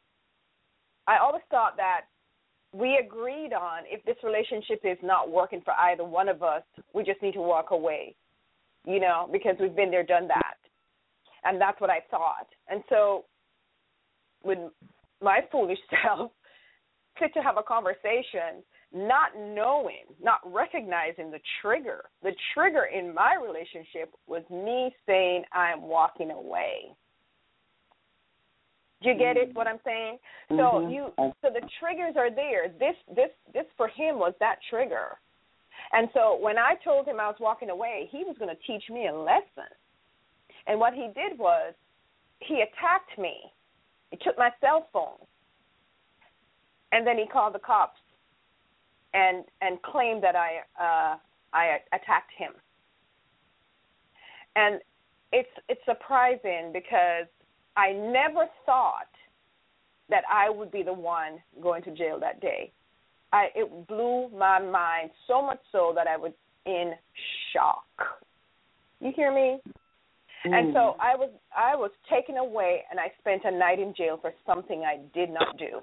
I 1.06 1.18
always 1.18 1.42
thought 1.50 1.76
that 1.78 2.02
we 2.74 3.00
agreed 3.02 3.52
on 3.52 3.84
if 3.86 4.04
this 4.04 4.16
relationship 4.24 4.80
is 4.84 4.98
not 5.02 5.30
working 5.30 5.62
for 5.64 5.72
either 5.74 6.04
one 6.04 6.28
of 6.28 6.42
us, 6.42 6.62
we 6.92 7.04
just 7.04 7.22
need 7.22 7.34
to 7.34 7.40
walk 7.40 7.70
away, 7.70 8.16
you 8.84 8.98
know, 8.98 9.28
because 9.30 9.54
we've 9.60 9.76
been 9.76 9.90
there, 9.90 10.02
done 10.02 10.26
that. 10.28 10.56
And 11.44 11.60
that's 11.60 11.80
what 11.80 11.90
I 11.90 12.00
thought. 12.10 12.48
And 12.68 12.82
so, 12.88 13.26
with 14.42 14.58
my 15.22 15.40
foolish 15.52 15.78
self, 16.04 16.32
to 17.18 17.40
have 17.42 17.56
a 17.56 17.62
conversation, 17.62 18.64
not 18.92 19.30
knowing, 19.38 20.04
not 20.20 20.40
recognizing 20.44 21.30
the 21.30 21.38
trigger. 21.62 22.04
The 22.22 22.32
trigger 22.54 22.88
in 22.92 23.14
my 23.14 23.36
relationship 23.40 24.12
was 24.26 24.42
me 24.50 24.92
saying, 25.06 25.44
I'm 25.52 25.82
walking 25.82 26.32
away. 26.32 26.94
You 29.04 29.14
get 29.14 29.36
it? 29.36 29.54
What 29.54 29.66
I'm 29.66 29.80
saying? 29.84 30.18
So 30.48 30.56
Mhm. 30.56 30.92
you, 30.92 31.12
so 31.42 31.50
the 31.50 31.66
triggers 31.78 32.16
are 32.16 32.30
there. 32.30 32.68
This, 32.68 32.96
this, 33.08 33.30
this 33.52 33.66
for 33.76 33.88
him 33.88 34.18
was 34.18 34.34
that 34.40 34.62
trigger. 34.70 35.18
And 35.92 36.08
so 36.14 36.36
when 36.36 36.58
I 36.58 36.74
told 36.76 37.06
him 37.06 37.20
I 37.20 37.28
was 37.28 37.36
walking 37.40 37.70
away, 37.70 38.08
he 38.10 38.24
was 38.24 38.36
going 38.38 38.54
to 38.54 38.62
teach 38.62 38.88
me 38.88 39.08
a 39.08 39.14
lesson. 39.14 39.70
And 40.66 40.80
what 40.80 40.94
he 40.94 41.08
did 41.14 41.38
was, 41.38 41.74
he 42.40 42.62
attacked 42.62 43.18
me. 43.18 43.52
He 44.10 44.16
took 44.18 44.38
my 44.38 44.50
cell 44.60 44.88
phone, 44.92 45.18
and 46.92 47.06
then 47.06 47.18
he 47.18 47.26
called 47.26 47.54
the 47.54 47.58
cops, 47.58 48.00
and 49.12 49.44
and 49.60 49.80
claimed 49.82 50.22
that 50.22 50.36
I 50.36 50.60
uh, 50.78 51.16
I 51.52 51.78
attacked 51.92 52.30
him. 52.36 52.52
And 54.56 54.80
it's 55.32 55.48
it's 55.68 55.80
surprising 55.84 56.70
because 56.72 57.26
I 57.76 57.92
never 57.92 58.46
thought 58.66 59.08
that 60.10 60.22
I 60.32 60.50
would 60.50 60.70
be 60.70 60.82
the 60.82 60.92
one 60.92 61.38
going 61.62 61.82
to 61.84 61.90
jail 61.94 62.18
that 62.20 62.40
day. 62.40 62.72
I 63.32 63.48
it 63.54 63.88
blew 63.88 64.28
my 64.36 64.60
mind 64.60 65.10
so 65.26 65.42
much 65.42 65.58
so 65.72 65.92
that 65.94 66.06
I 66.06 66.16
was 66.16 66.32
in 66.66 66.92
shock. 67.52 67.84
You 69.00 69.12
hear 69.14 69.34
me? 69.34 69.58
And 70.44 70.74
so 70.74 70.78
mm. 70.78 70.94
I 71.00 71.16
was 71.16 71.30
I 71.56 71.74
was 71.74 71.90
taken 72.10 72.36
away 72.36 72.82
and 72.90 73.00
I 73.00 73.06
spent 73.18 73.42
a 73.44 73.50
night 73.50 73.78
in 73.78 73.94
jail 73.96 74.18
for 74.20 74.32
something 74.46 74.82
I 74.82 75.00
did 75.14 75.30
not 75.30 75.58
do. 75.58 75.80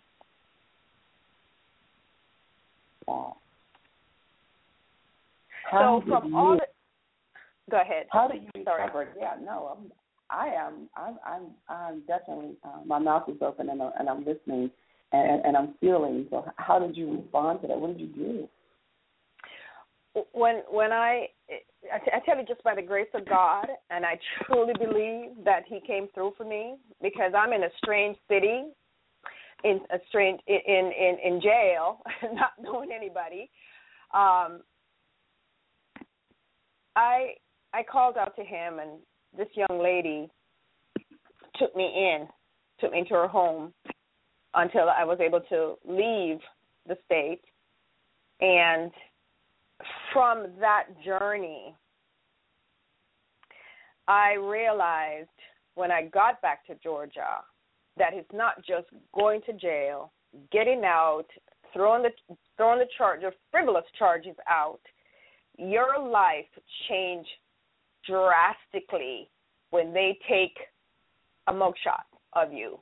Wow. 3.07 3.37
How 5.69 5.99
did 5.99 6.09
from 6.09 6.29
you, 6.29 6.37
all 6.37 6.55
the 6.55 6.65
go 7.71 7.81
ahead. 7.81 8.05
how 8.11 8.27
did 8.27 8.43
you 8.43 8.63
Sorry. 8.63 9.07
Yeah, 9.19 9.33
no, 9.43 9.77
I'm, 9.77 9.91
I 10.31 10.47
am. 10.47 10.89
I'm. 10.95 11.17
I'm. 11.25 11.43
I'm 11.67 12.01
definitely. 12.07 12.55
Uh, 12.63 12.79
my 12.85 12.99
mouth 12.99 13.27
is 13.27 13.37
open 13.41 13.69
and, 13.69 13.81
uh, 13.81 13.91
and 13.99 14.09
I'm 14.09 14.25
listening 14.25 14.71
and, 15.11 15.45
and 15.45 15.57
I'm 15.57 15.75
feeling. 15.79 16.27
So, 16.29 16.45
how 16.55 16.79
did 16.79 16.95
you 16.95 17.17
respond 17.17 17.61
to 17.61 17.67
that? 17.67 17.79
What 17.79 17.97
did 17.97 18.01
you 18.01 18.07
do? 18.07 18.47
when 20.33 20.61
when 20.69 20.91
I 20.91 21.27
I 21.93 21.99
t- 21.99 22.11
I 22.13 22.19
tell 22.25 22.37
you 22.37 22.45
just 22.45 22.63
by 22.63 22.75
the 22.75 22.81
grace 22.81 23.07
of 23.13 23.27
God, 23.27 23.67
and 23.89 24.05
I 24.05 24.19
truly 24.45 24.73
believe 24.77 25.43
that 25.45 25.63
He 25.67 25.79
came 25.85 26.07
through 26.13 26.33
for 26.37 26.43
me 26.43 26.75
because 27.01 27.31
I'm 27.35 27.53
in 27.53 27.63
a 27.63 27.69
strange 27.77 28.17
city, 28.27 28.65
in 29.63 29.79
a 29.89 29.97
strange 30.09 30.39
in 30.47 30.57
in 30.57 31.17
in 31.23 31.41
jail, 31.41 32.01
not 32.33 32.51
knowing 32.61 32.91
anybody. 32.91 33.49
Um, 34.13 34.61
I 36.95 37.35
I 37.73 37.83
called 37.89 38.17
out 38.17 38.35
to 38.35 38.43
him, 38.43 38.79
and 38.79 38.99
this 39.37 39.47
young 39.53 39.81
lady 39.81 40.29
took 41.59 41.75
me 41.75 41.85
in, 41.85 42.27
took 42.79 42.91
me 42.91 42.99
into 42.99 43.13
her 43.13 43.27
home 43.27 43.73
until 44.53 44.89
I 44.89 45.03
was 45.03 45.19
able 45.19 45.41
to 45.49 45.75
leave 45.87 46.39
the 46.87 46.97
state, 47.05 47.41
and 48.41 48.91
from 50.11 50.47
that 50.59 50.85
journey, 51.05 51.75
I 54.07 54.33
realized 54.33 55.29
when 55.75 55.91
I 55.91 56.07
got 56.07 56.41
back 56.41 56.65
to 56.67 56.75
Georgia 56.83 57.43
that 57.97 58.13
it's 58.13 58.31
not 58.33 58.57
just 58.65 58.87
going 59.13 59.41
to 59.45 59.53
jail, 59.53 60.11
getting 60.51 60.83
out, 60.83 61.27
throwing 61.73 62.03
the 62.03 62.35
throwing 62.57 62.79
the 62.79 62.87
charge 62.97 63.23
of 63.23 63.33
frivolous 63.51 63.85
charges 63.97 64.35
out. 64.49 64.81
Your 65.57 65.99
life 65.99 66.45
changed 66.89 67.29
drastically 68.07 69.29
when 69.69 69.93
they 69.93 70.17
take 70.29 70.57
a 71.47 71.53
mugshot 71.53 72.05
of 72.33 72.53
you. 72.53 72.79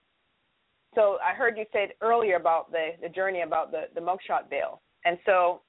So 0.95 1.17
I 1.23 1.35
heard 1.35 1.57
you 1.57 1.65
said 1.71 1.89
earlier 2.01 2.35
about 2.35 2.71
the 2.71 2.89
the 3.01 3.09
journey 3.09 3.41
about 3.41 3.71
the 3.71 3.83
the 3.93 4.01
mugshot 4.01 4.49
bill, 4.49 4.81
and 5.05 5.17
so 5.25 5.61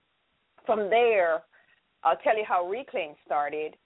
from 0.67 0.89
there, 0.91 1.43
I'll 2.05 2.17
tell 2.17 2.37
you 2.37 2.45
how 2.47 2.69
Reclaim 2.69 3.15
started. 3.25 3.77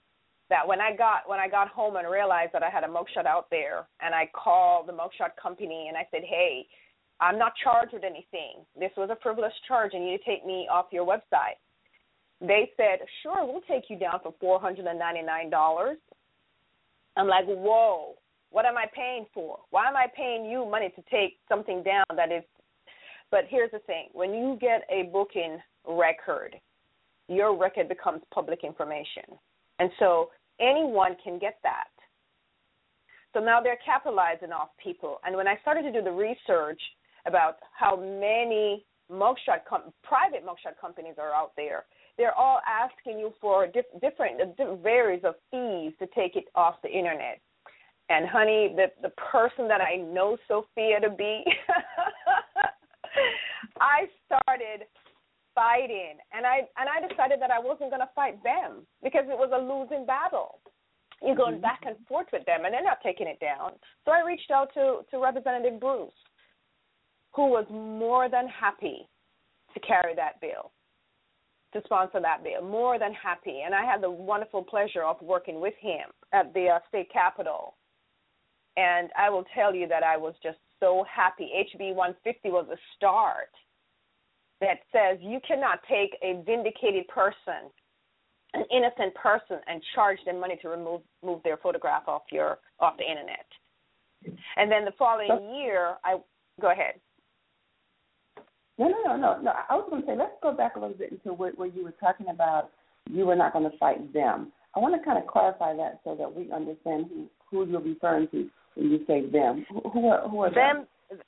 That 0.51 0.67
when 0.69 0.81
I 0.81 0.95
got 0.95 1.27
when 1.27 1.41
I 1.41 1.49
got 1.49 1.69
home 1.69 1.97
and 1.97 2.09
realized 2.09 2.53
that 2.53 2.63
I 2.63 2.71
had 2.71 2.85
a 2.85 2.87
mugshot 2.87 3.27
out 3.27 3.47
there, 3.51 3.87
and 4.01 4.15
I 4.15 4.31
called 4.35 4.87
the 4.87 4.93
mugshot 4.93 5.31
company 5.43 5.87
and 5.89 5.97
I 5.97 6.07
said, 6.11 6.23
"Hey, 6.23 6.67
I'm 7.21 7.39
not 7.39 7.55
charged 7.63 7.95
with 7.95 8.05
anything. 8.05 8.65
This 8.79 8.93
was 8.97 9.11
a 9.11 9.17
frivolous 9.23 9.55
charge, 9.67 9.95
and 9.95 10.05
you 10.05 10.13
need 10.13 10.19
to 10.19 10.25
take 10.25 10.45
me 10.45 10.69
off 10.71 10.93
your 10.93 11.07
website." 11.07 11.57
They 12.41 12.71
said, 12.77 13.01
"Sure, 13.23 13.45
we'll 13.45 13.63
take 13.63 13.89
you 13.89 13.99
down 13.99 14.21
for 14.23 14.35
four 14.41 14.61
hundred 14.61 14.87
and 14.87 14.99
ninety 14.99 15.23
nine 15.23 15.51
dollars." 15.51 15.99
I'm 17.17 17.29
like, 17.29 17.47
"Whoa, 17.47 18.17
what 18.51 18.67
am 18.67 18.77
I 18.77 18.87
paying 18.95 19.27
for? 19.33 19.61
Why 19.71 19.89
am 19.89 19.97
I 19.97 20.07
paying 20.15 20.45
you 20.45 20.67
money 20.67 20.91
to 20.91 21.03
take 21.11 21.39
something 21.49 21.83
down 21.83 22.05
that 22.17 22.33
is?" 22.33 22.45
But 23.31 23.45
here's 23.49 23.71
the 23.71 23.79
thing: 23.81 24.09
when 24.13 24.35
you 24.35 24.59
get 24.61 24.83
a 24.91 25.05
booking 25.05 25.61
record, 25.87 26.57
your 27.29 27.57
record 27.57 27.89
becomes 27.89 28.23
public 28.33 28.65
information. 28.65 29.25
And 29.79 29.91
so 29.99 30.31
anyone 30.61 31.17
can 31.23 31.39
get 31.39 31.59
that. 31.63 31.89
So 33.33 33.41
now 33.41 33.61
they're 33.61 33.79
capitalizing 33.85 34.53
off 34.53 34.69
people. 34.83 35.21
And 35.25 35.37
when 35.37 35.49
I 35.49 35.57
started 35.63 35.83
to 35.83 35.93
do 35.93 36.03
the 36.03 36.13
research 36.13 36.81
about 37.27 37.57
how 37.73 37.97
many 37.97 38.85
mugshot 39.11 39.65
com- 39.69 39.93
private 40.03 40.45
mugshot 40.45 40.79
companies 40.81 41.15
are 41.19 41.33
out 41.33 41.53
there, 41.57 41.85
they're 42.17 42.35
all 42.35 42.61
asking 42.67 43.19
you 43.19 43.33
for 43.41 43.67
diff- 43.67 44.01
different, 44.01 44.41
uh, 44.41 44.47
different 44.57 44.83
varies 44.83 45.23
of 45.25 45.35
fees 45.51 45.93
to 45.99 46.07
take 46.15 46.37
it 46.37 46.45
off 46.55 46.77
the 46.83 46.91
internet. 46.91 47.41
And 48.11 48.29
honey, 48.29 48.75
the 48.77 48.93
the 49.01 49.15
person 49.17 49.67
that 49.69 49.81
I 49.81 49.97
know 49.97 50.37
Sophia 50.47 51.01
to 51.01 51.11
be, 51.11 51.43
I 53.81 54.07
started 54.27 54.87
fighting, 55.55 56.19
and 56.33 56.45
I 56.45 56.69
and 56.77 56.85
I 56.85 57.07
decided 57.07 57.41
that 57.41 57.51
I 57.51 57.59
wasn't 57.59 57.91
going 57.91 58.03
to 58.03 58.11
fight 58.15 58.43
them 58.45 58.87
because 59.03 59.25
it 59.29 59.39
was 59.39 59.51
a 59.55 59.59
losing 59.59 60.05
battle. 60.05 60.61
You're 61.23 61.37
going 61.37 61.55
mm-hmm. 61.55 61.63
back 61.63 61.81
and 61.87 61.97
forth 62.07 62.27
with 62.33 62.45
them, 62.45 62.67
and 62.67 62.75
they're 62.75 62.85
not 62.85 62.99
taking 63.03 63.27
it 63.27 63.41
down. 63.41 63.73
So 64.05 64.13
I 64.13 64.27
reached 64.27 64.51
out 64.51 64.69
to 64.75 65.01
to 65.11 65.19
Representative 65.19 65.81
Bruce, 65.81 66.13
who 67.35 67.49
was 67.49 67.67
more 67.71 68.29
than 68.29 68.47
happy 68.49 69.09
to 69.73 69.81
carry 69.81 70.15
that 70.15 70.41
bill, 70.41 70.71
to 71.73 71.83
sponsor 71.85 72.21
that 72.21 72.45
bill, 72.45 72.63
more 72.63 72.99
than 72.99 73.13
happy. 73.13 73.63
And 73.65 73.75
I 73.75 73.85
had 73.85 74.03
the 74.03 74.11
wonderful 74.11 74.63
pleasure 74.63 75.03
of 75.03 75.21
working 75.21 75.61
with 75.61 75.75
him 75.81 76.11
at 76.33 76.55
the 76.55 76.69
uh, 76.69 76.79
state 76.89 77.13
capitol. 77.13 77.75
And 78.77 79.11
I 79.19 79.31
will 79.31 79.45
tell 79.55 79.75
you 79.75 79.87
that 79.89 80.03
I 80.03 80.17
was 80.17 80.35
just 80.43 80.59
so 80.81 81.05
happy. 81.13 81.51
HB 81.75 81.95
150 81.95 82.51
was 82.51 82.67
a 82.73 82.77
start 82.97 83.51
that 84.61 84.79
says 84.93 85.19
you 85.21 85.41
cannot 85.47 85.81
take 85.89 86.17
a 86.23 86.43
vindicated 86.47 87.07
person, 87.09 87.71
an 88.55 88.65
innocent 88.71 89.15
person, 89.15 89.59
and 89.67 89.83
charge 89.95 90.19
them 90.25 90.41
money 90.41 90.59
to 90.63 90.69
remove 90.69 91.03
move 91.25 91.41
their 91.43 91.57
photograph 91.57 92.07
off 92.07 92.23
your 92.31 92.59
off 92.81 92.97
the 92.97 93.05
internet. 93.05 93.47
And 94.57 94.71
then 94.71 94.85
the 94.85 94.93
following 94.99 95.55
year, 95.55 95.95
I 96.05 96.19
go 96.61 96.71
ahead. 96.71 96.95
No, 98.79 98.89
no, 98.89 98.99
no, 99.05 99.17
no, 99.17 99.41
no. 99.41 99.53
I 99.69 99.75
was 99.75 99.87
going 99.89 100.03
to 100.03 100.09
say 100.09 100.17
let's 100.17 100.33
go 100.43 100.53
back 100.53 100.77
a 100.77 100.81
little 100.81 100.97
bit 100.97 101.13
into 101.13 101.33
where, 101.33 101.53
where 101.53 101.69
you 101.69 101.85
were 101.85 101.95
talking 102.01 102.29
about 102.29 102.71
you 103.11 103.27
were 103.27 103.37
not 103.37 103.53
going 103.53 103.71
to 103.71 103.77
fight 103.79 104.13
them. 104.13 104.53
I 104.75 104.81
want 104.81 104.95
to 104.95 105.05
kind 105.05 105.19
of 105.19 105.27
clarify 105.27 105.77
that 105.77 106.01
so 106.03 106.17
that 106.17 106.33
we 106.33 106.51
understand 106.51 107.07
who, 107.09 107.29
who 107.51 107.71
you're 107.71 107.81
referring 107.81 108.29
to 108.29 108.49
when 108.75 108.91
you 108.91 109.05
say 109.07 109.27
them. 109.31 109.65
Who, 109.71 109.89
who 109.91 110.09
are 110.09 110.29
who 110.29 110.41
are 110.41 110.51
them? 110.51 110.87
them? 111.11 111.21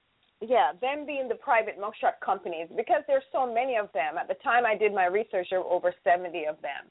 Yeah, 0.42 0.72
them 0.80 1.06
being 1.06 1.28
the 1.28 1.36
private 1.36 1.78
mugshot 1.78 2.20
companies 2.24 2.68
because 2.76 3.02
there's 3.06 3.22
so 3.32 3.46
many 3.46 3.76
of 3.76 3.88
them. 3.94 4.18
At 4.20 4.28
the 4.28 4.34
time 4.42 4.66
I 4.66 4.76
did 4.76 4.92
my 4.92 5.06
research, 5.06 5.48
there 5.50 5.60
were 5.60 5.70
over 5.70 5.94
70 6.04 6.44
of 6.44 6.60
them. 6.60 6.90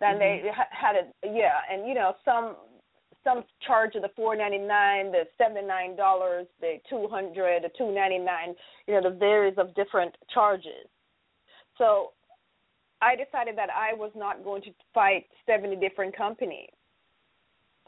Then 0.00 0.14
mm-hmm. 0.14 0.46
they 0.46 0.52
had 0.70 0.94
a 0.94 1.34
yeah, 1.34 1.58
and 1.70 1.86
you 1.88 1.94
know 1.94 2.14
some 2.24 2.56
some 3.28 3.44
charge 3.66 3.94
of 3.94 4.02
the 4.02 4.10
four 4.16 4.34
ninety 4.36 4.58
nine, 4.58 5.12
the 5.12 5.24
seventy 5.36 5.66
nine 5.66 5.96
dollars, 5.96 6.46
the 6.60 6.76
two 6.88 7.06
hundred, 7.10 7.64
the 7.64 7.70
two 7.76 7.92
ninety 7.92 8.18
nine, 8.18 8.54
you 8.86 8.94
know, 8.94 9.10
the 9.10 9.16
various 9.16 9.54
of 9.58 9.74
different 9.74 10.14
charges. 10.32 10.86
So 11.76 12.12
I 13.02 13.14
decided 13.14 13.56
that 13.58 13.68
I 13.70 13.94
was 13.94 14.12
not 14.16 14.44
going 14.44 14.62
to 14.62 14.70
fight 14.94 15.26
seventy 15.46 15.76
different 15.76 16.16
companies. 16.16 16.70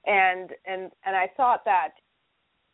And 0.07 0.51
and 0.67 0.91
and 1.05 1.17
I 1.17 1.27
thought 1.37 1.65
that, 1.65 1.91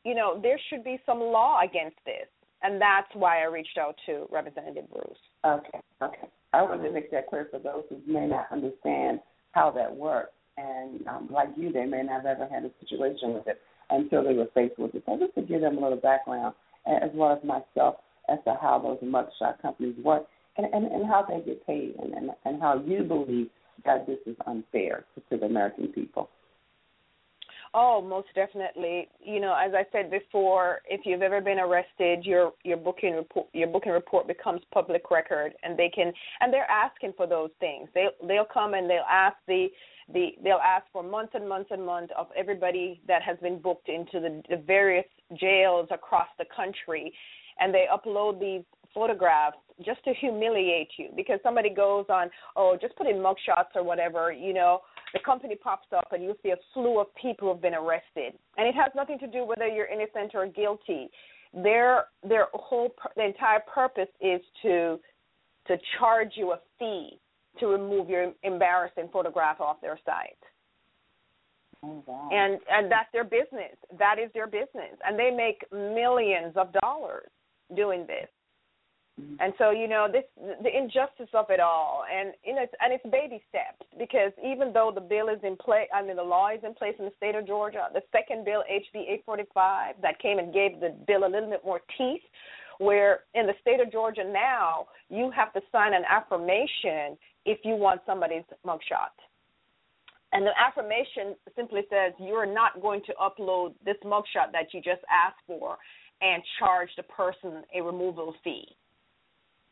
you 0.05 0.15
know, 0.15 0.41
there 0.43 0.59
should 0.69 0.85
be 0.85 0.99
some 1.07 1.21
law 1.21 1.61
against 1.63 1.97
this. 2.05 2.29
And 2.63 2.81
that's 2.81 3.09
why 3.15 3.43
I 3.43 3.45
reached 3.45 3.79
out 3.79 3.97
to 4.07 4.27
Representative 4.31 4.91
Bruce. 4.91 5.19
Okay, 5.45 5.81
okay. 6.03 6.29
I 6.53 6.63
want 6.63 6.83
to 6.83 6.91
make 6.91 7.11
that 7.11 7.29
clear 7.29 7.49
for 7.51 7.59
those 7.59 7.85
who 7.91 8.01
may 8.11 8.27
not 8.27 8.47
understand 8.51 9.21
how 9.53 9.71
that 9.73 9.95
works 9.95 10.33
and 10.57 11.07
um, 11.07 11.29
like 11.31 11.49
you, 11.57 11.73
they 11.73 11.85
may 11.85 12.03
not 12.03 12.25
have 12.25 12.27
ever 12.27 12.49
had 12.51 12.65
a 12.65 12.71
situation 12.81 13.35
with 13.35 13.47
it 13.47 13.61
until 13.91 14.25
they 14.25 14.35
were 14.35 14.49
faced 14.55 14.79
with 14.79 14.95
it. 14.95 15.03
So 15.07 15.19
just 15.19 15.35
to 15.35 15.43
give 15.43 15.61
them 15.61 15.79
a 15.79 15.81
little 15.81 15.99
background, 15.99 16.55
as 16.87 17.11
well 17.15 17.33
as 17.33 17.45
myself, 17.45 17.97
as 18.29 18.39
to 18.45 18.57
how 18.61 18.79
those 18.79 18.99
mugshot 19.09 19.61
companies 19.61 19.97
work 20.03 20.25
and, 20.57 20.67
and, 20.73 20.87
and 20.87 21.07
how 21.07 21.25
they 21.29 21.41
get 21.45 21.67
paid, 21.67 21.95
and, 22.03 22.15
and, 22.15 22.31
and 22.45 22.61
how 22.61 22.83
you 22.85 23.03
believe 23.03 23.49
that 23.85 24.07
this 24.07 24.19
is 24.27 24.37
unfair 24.47 25.05
to, 25.15 25.21
to 25.31 25.41
the 25.41 25.47
American 25.47 25.89
people. 25.89 26.29
Oh, 27.75 28.01
most 28.01 28.29
definitely. 28.35 29.09
You 29.23 29.41
know, 29.41 29.55
as 29.55 29.73
I 29.75 29.85
said 29.93 30.11
before, 30.11 30.81
if 30.89 31.03
you've 31.05 31.23
ever 31.23 31.41
been 31.41 31.59
arrested, 31.59 32.25
your 32.25 32.53
your 32.65 32.77
booking 32.77 33.15
report 33.15 33.49
your 33.53 33.69
booking 33.69 33.93
report 33.93 34.27
becomes 34.27 34.61
public 34.73 35.11
record, 35.11 35.53
and 35.63 35.79
they 35.79 35.89
can 35.89 36.13
and 36.41 36.53
they're 36.53 36.71
asking 36.71 37.15
for 37.17 37.27
those 37.27 37.51
things. 37.61 37.89
They 37.95 38.07
they'll 38.27 38.47
come 38.53 38.75
and 38.75 38.89
they'll 38.89 39.05
ask 39.11 39.37
the 39.47 39.69
the 40.13 40.31
they'll 40.43 40.57
ask 40.65 40.87
for 40.93 41.03
months 41.03 41.33
and 41.35 41.49
months 41.49 41.71
and 41.71 41.85
months 41.85 42.13
of 42.17 42.29
everybody 42.37 43.01
that 43.09 43.23
has 43.23 43.37
been 43.39 43.59
booked 43.59 43.89
into 43.89 44.21
the, 44.21 44.43
the 44.49 44.63
various 44.63 45.07
jails 45.39 45.89
across 45.91 46.29
the 46.39 46.45
country, 46.55 47.13
and 47.59 47.75
they 47.75 47.87
upload 47.93 48.41
these 48.41 48.63
photographs 48.95 49.59
just 49.85 50.03
to 50.05 50.15
humiliate 50.15 50.89
you 50.97 51.11
because 51.15 51.39
somebody 51.43 51.69
goes 51.69 52.07
on 52.09 52.31
oh 52.57 52.79
just 52.81 52.97
put 52.97 53.07
in 53.07 53.17
mugshots 53.17 53.75
or 53.75 53.85
whatever 53.85 54.33
you 54.33 54.55
know 54.55 54.81
the 55.13 55.21
company 55.21 55.55
pops 55.55 55.87
up 55.97 56.09
and 56.13 56.23
you 56.23 56.35
see 56.43 56.51
a 56.51 56.57
slew 56.75 57.01
of 57.01 57.07
people 57.15 57.53
who've 57.53 57.63
been 57.63 57.75
arrested 57.75 58.35
and 58.57 58.67
it 58.67 58.75
has 58.75 58.91
nothing 58.95 59.19
to 59.19 59.27
do 59.27 59.45
whether 59.45 59.67
you're 59.67 59.87
innocent 59.87 60.33
or 60.35 60.47
guilty 60.47 61.09
their 61.55 62.07
their 62.29 62.47
whole 62.53 62.95
the 63.17 63.25
entire 63.25 63.61
purpose 63.73 64.09
is 64.21 64.41
to 64.63 64.99
to 65.67 65.77
charge 65.99 66.33
you 66.35 66.53
a 66.53 66.61
fee 66.79 67.19
to 67.59 67.67
remove 67.67 68.09
your 68.09 68.33
embarrassing 68.43 69.09
photograph 69.13 69.61
off 69.61 69.81
their 69.81 69.99
site. 70.05 70.37
Oh, 71.83 72.03
wow. 72.07 72.29
And 72.33 72.59
and 72.71 72.91
that's 72.91 73.11
their 73.13 73.25
business. 73.25 73.77
That 73.99 74.17
is 74.19 74.31
their 74.35 74.47
business, 74.47 74.97
and 75.05 75.19
they 75.19 75.31
make 75.31 75.65
millions 75.73 76.55
of 76.57 76.73
dollars 76.81 77.29
doing 77.75 78.07
this. 78.07 78.29
Mm-hmm. 79.21 79.37
And 79.41 79.53
so 79.57 79.71
you 79.71 79.89
know 79.89 80.09
this 80.13 80.25
the 80.63 80.69
injustice 80.69 81.33
of 81.33 81.47
it 81.49 81.61
all, 81.61 82.05
and 82.13 82.35
you 82.45 82.55
know, 82.55 82.63
it's, 82.63 82.75
and 82.81 82.93
it's 82.93 83.05
baby 83.11 83.43
steps 83.49 83.89
because 83.99 84.33
even 84.45 84.75
though 84.75 84.93
the 84.95 85.01
bill 85.01 85.29
is 85.29 85.41
in 85.43 85.57
place, 85.57 85.89
I 85.95 86.03
mean 86.03 86.17
the 86.17 86.23
law 86.23 86.51
is 86.51 86.61
in 86.63 86.75
place 86.75 86.95
in 86.99 87.07
the 87.07 87.17
state 87.17 87.35
of 87.35 87.47
Georgia. 87.47 87.89
The 87.95 88.03
second 88.13 88.45
bill, 88.45 88.63
HB 88.71 89.25
845, 89.25 89.97
that 90.03 90.19
came 90.21 90.39
and 90.39 90.53
gave 90.53 90.81
the 90.81 90.95
bill 91.07 91.25
a 91.25 91.31
little 91.33 91.49
bit 91.49 91.65
more 91.65 91.81
teeth 91.97 92.21
where 92.79 93.21
in 93.35 93.47
the 93.47 93.55
state 93.61 93.81
of 93.81 93.91
Georgia 93.91 94.25
now 94.25 94.87
you 95.09 95.31
have 95.35 95.53
to 95.55 95.61
sign 95.73 95.95
an 95.95 96.03
affirmation 96.09 97.17
if 97.45 97.59
you 97.65 97.75
want 97.75 98.01
somebody's 98.07 98.45
mugshot. 98.67 99.17
And 100.33 100.45
the 100.45 100.53
affirmation 100.59 101.37
simply 101.55 101.83
says 101.89 102.13
you're 102.19 102.53
not 102.53 102.83
going 102.83 103.01
to 103.07 103.15
upload 103.15 103.75
this 103.85 103.97
mugshot 104.05 104.53
that 104.53 104.73
you 104.73 104.81
just 104.81 105.03
asked 105.11 105.41
for 105.47 105.79
and 106.21 106.43
charge 106.59 106.91
the 106.97 107.05
person 107.05 107.63
a 107.75 107.83
removal 107.83 108.35
fee. 108.43 108.67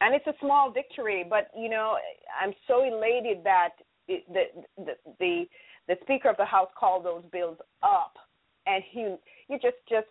And 0.04 0.14
it's 0.14 0.26
a 0.26 0.34
small 0.38 0.70
victory, 0.70 1.24
but 1.28 1.50
you 1.58 1.70
know 1.70 1.96
I'm 2.38 2.52
so 2.68 2.84
elated 2.84 3.42
that 3.44 3.70
it, 4.06 4.22
the, 4.28 4.44
the 4.84 4.94
the 5.18 5.44
the 5.88 5.96
Speaker 6.02 6.28
of 6.28 6.36
the 6.36 6.44
House 6.44 6.68
called 6.78 7.06
those 7.06 7.24
bills 7.32 7.56
up, 7.82 8.12
and 8.66 8.84
he 8.90 9.16
you 9.48 9.58
just 9.62 9.76
just 9.88 10.08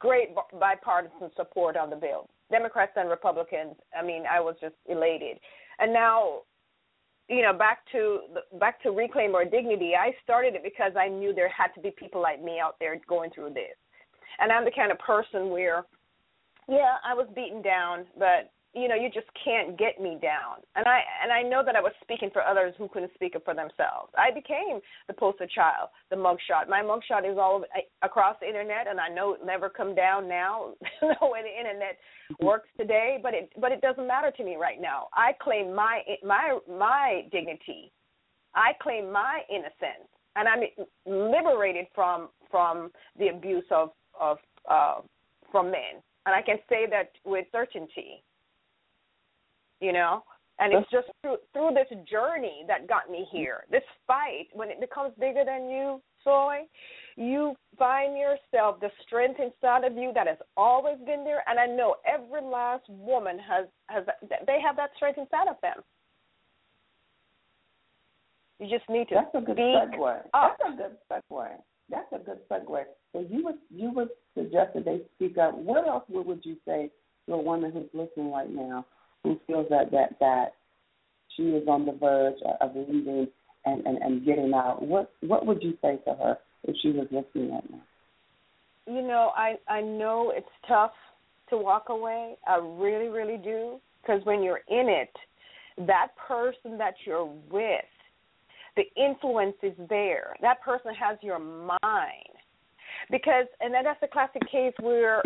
great 0.00 0.30
bipartisan 0.58 1.30
support 1.36 1.76
on 1.76 1.90
the 1.90 1.96
bill. 1.96 2.28
Democrats 2.50 2.92
and 2.96 3.08
Republicans. 3.08 3.76
I 3.98 4.04
mean, 4.04 4.24
I 4.30 4.40
was 4.40 4.56
just 4.60 4.74
elated. 4.86 5.38
And 5.78 5.92
now, 5.92 6.40
you 7.28 7.42
know, 7.42 7.52
back 7.52 7.78
to 7.92 8.20
back 8.58 8.82
to 8.82 8.90
reclaim 8.90 9.34
our 9.36 9.44
dignity. 9.44 9.92
I 9.98 10.12
started 10.24 10.54
it 10.54 10.62
because 10.64 10.92
I 10.98 11.08
knew 11.08 11.32
there 11.32 11.48
had 11.48 11.68
to 11.74 11.80
be 11.80 11.92
people 11.96 12.20
like 12.20 12.42
me 12.42 12.58
out 12.60 12.76
there 12.80 13.00
going 13.08 13.30
through 13.30 13.54
this. 13.54 13.76
And 14.40 14.50
I'm 14.50 14.64
the 14.64 14.70
kind 14.70 14.90
of 14.90 14.98
person 14.98 15.50
where, 15.50 15.84
yeah, 16.68 16.96
I 17.04 17.14
was 17.14 17.26
beaten 17.34 17.62
down, 17.62 18.06
but 18.18 18.50
you 18.74 18.88
know, 18.88 18.94
you 18.94 19.10
just 19.10 19.26
can't 19.44 19.78
get 19.78 20.00
me 20.00 20.18
down. 20.20 20.64
And 20.76 20.86
I 20.86 21.00
and 21.22 21.30
I 21.30 21.42
know 21.42 21.62
that 21.64 21.76
I 21.76 21.80
was 21.80 21.92
speaking 22.02 22.30
for 22.32 22.42
others 22.42 22.74
who 22.78 22.88
couldn't 22.88 23.12
speak 23.14 23.34
it 23.34 23.42
for 23.44 23.54
themselves. 23.54 24.12
I 24.16 24.30
became 24.32 24.80
the 25.08 25.12
poster 25.12 25.46
child, 25.46 25.90
the 26.10 26.16
mugshot. 26.16 26.68
My 26.68 26.80
mugshot 26.80 27.30
is 27.30 27.36
all 27.38 27.64
across 28.02 28.36
the 28.40 28.46
internet, 28.46 28.86
and 28.88 28.98
I 28.98 29.08
know 29.08 29.34
it 29.34 29.40
never 29.44 29.68
come 29.68 29.94
down 29.94 30.26
now. 30.26 30.72
the 31.00 31.14
way 31.20 31.42
the 31.42 31.58
internet 31.58 31.98
works 32.40 32.68
today, 32.78 33.18
but 33.22 33.34
it 33.34 33.52
but 33.60 33.72
it 33.72 33.82
doesn't 33.82 34.06
matter 34.06 34.32
to 34.36 34.44
me 34.44 34.56
right 34.56 34.80
now. 34.80 35.08
I 35.12 35.32
claim 35.40 35.74
my 35.74 36.00
my 36.24 36.58
my 36.68 37.24
dignity. 37.30 37.92
I 38.54 38.72
claim 38.82 39.12
my 39.12 39.40
innocence, 39.50 40.08
and 40.36 40.48
I'm 40.48 40.60
liberated 41.04 41.86
from 41.94 42.30
from 42.50 42.90
the 43.18 43.28
abuse 43.28 43.64
of 43.70 43.90
of 44.18 44.38
uh, 44.70 45.00
from 45.50 45.70
men. 45.70 46.00
And 46.24 46.34
I 46.34 46.40
can 46.40 46.58
say 46.68 46.86
that 46.88 47.10
with 47.24 47.46
certainty 47.50 48.22
you 49.82 49.92
know 49.92 50.22
and 50.58 50.72
it's 50.72 50.90
just 50.90 51.08
through 51.20 51.36
through 51.52 51.70
this 51.74 51.88
journey 52.08 52.64
that 52.68 52.88
got 52.88 53.10
me 53.10 53.26
here 53.30 53.64
this 53.70 53.82
fight 54.06 54.46
when 54.52 54.70
it 54.70 54.80
becomes 54.80 55.12
bigger 55.18 55.44
than 55.44 55.68
you 55.68 56.00
soy 56.24 56.60
you 57.16 57.54
find 57.78 58.16
yourself 58.16 58.80
the 58.80 58.88
strength 59.04 59.40
inside 59.40 59.84
of 59.84 59.94
you 59.94 60.12
that 60.14 60.26
has 60.26 60.38
always 60.56 60.96
been 61.04 61.24
there 61.24 61.42
and 61.48 61.58
i 61.58 61.66
know 61.66 61.96
every 62.06 62.42
last 62.42 62.84
woman 62.88 63.38
has 63.38 63.66
has 63.88 64.04
they 64.46 64.58
have 64.64 64.76
that 64.76 64.90
strength 64.96 65.18
inside 65.18 65.48
of 65.48 65.56
them 65.60 65.82
you 68.62 68.68
just 68.68 68.88
need 68.88 69.08
to 69.08 69.16
that's 69.16 69.34
a 69.34 69.44
good 69.44 69.58
segue. 69.58 70.18
Up. 70.34 70.56
That's 70.60 70.72
a 70.72 70.76
good 70.76 70.96
segue. 71.10 71.48
That's 71.90 72.12
a 72.12 72.18
good 72.18 72.38
segue. 72.48 72.84
So 73.12 73.26
you 73.28 73.44
would 73.44 73.56
you 73.74 73.90
would 73.90 74.10
suggest 74.38 74.74
that 74.74 74.84
they 74.84 75.00
speak 75.16 75.36
up. 75.36 75.54
What 75.56 75.88
else 75.88 76.04
would, 76.08 76.26
would 76.26 76.44
you 76.44 76.56
say 76.64 76.90
to 77.26 77.34
a 77.34 77.42
woman 77.42 77.72
who's 77.72 77.88
listening 77.92 78.30
right 78.30 78.48
now 78.48 78.86
who 79.22 79.38
feels 79.46 79.68
that 79.70 79.90
that 79.90 80.18
that 80.20 80.54
she 81.36 81.44
is 81.44 81.66
on 81.68 81.86
the 81.86 81.92
verge 81.92 82.36
of 82.60 82.70
leaving 82.74 83.28
and, 83.64 83.86
and, 83.86 83.98
and 83.98 84.26
getting 84.26 84.52
out, 84.54 84.82
what 84.82 85.12
what 85.20 85.46
would 85.46 85.62
you 85.62 85.76
say 85.82 85.98
to 86.04 86.14
her 86.14 86.38
if 86.64 86.76
she 86.82 86.90
was 86.90 87.06
listening 87.10 87.52
right 87.52 87.70
now? 87.70 87.82
You 88.86 89.02
know, 89.02 89.32
I 89.36 89.54
I 89.68 89.80
know 89.80 90.32
it's 90.34 90.46
tough 90.66 90.92
to 91.50 91.56
walk 91.56 91.88
away. 91.88 92.36
I 92.46 92.56
really, 92.56 93.08
really 93.08 93.36
do. 93.36 93.78
Because 94.02 94.20
when 94.24 94.42
you're 94.42 94.62
in 94.68 94.88
it, 94.88 95.86
that 95.86 96.08
person 96.28 96.76
that 96.78 96.94
you're 97.04 97.30
with, 97.50 97.80
the 98.76 98.82
influence 98.96 99.54
is 99.62 99.74
there. 99.88 100.34
That 100.40 100.60
person 100.62 100.92
has 100.94 101.18
your 101.22 101.38
mind. 101.38 102.34
Because, 103.10 103.46
and 103.60 103.72
that's 103.72 104.02
a 104.02 104.08
classic 104.08 104.42
case 104.50 104.72
where, 104.80 105.22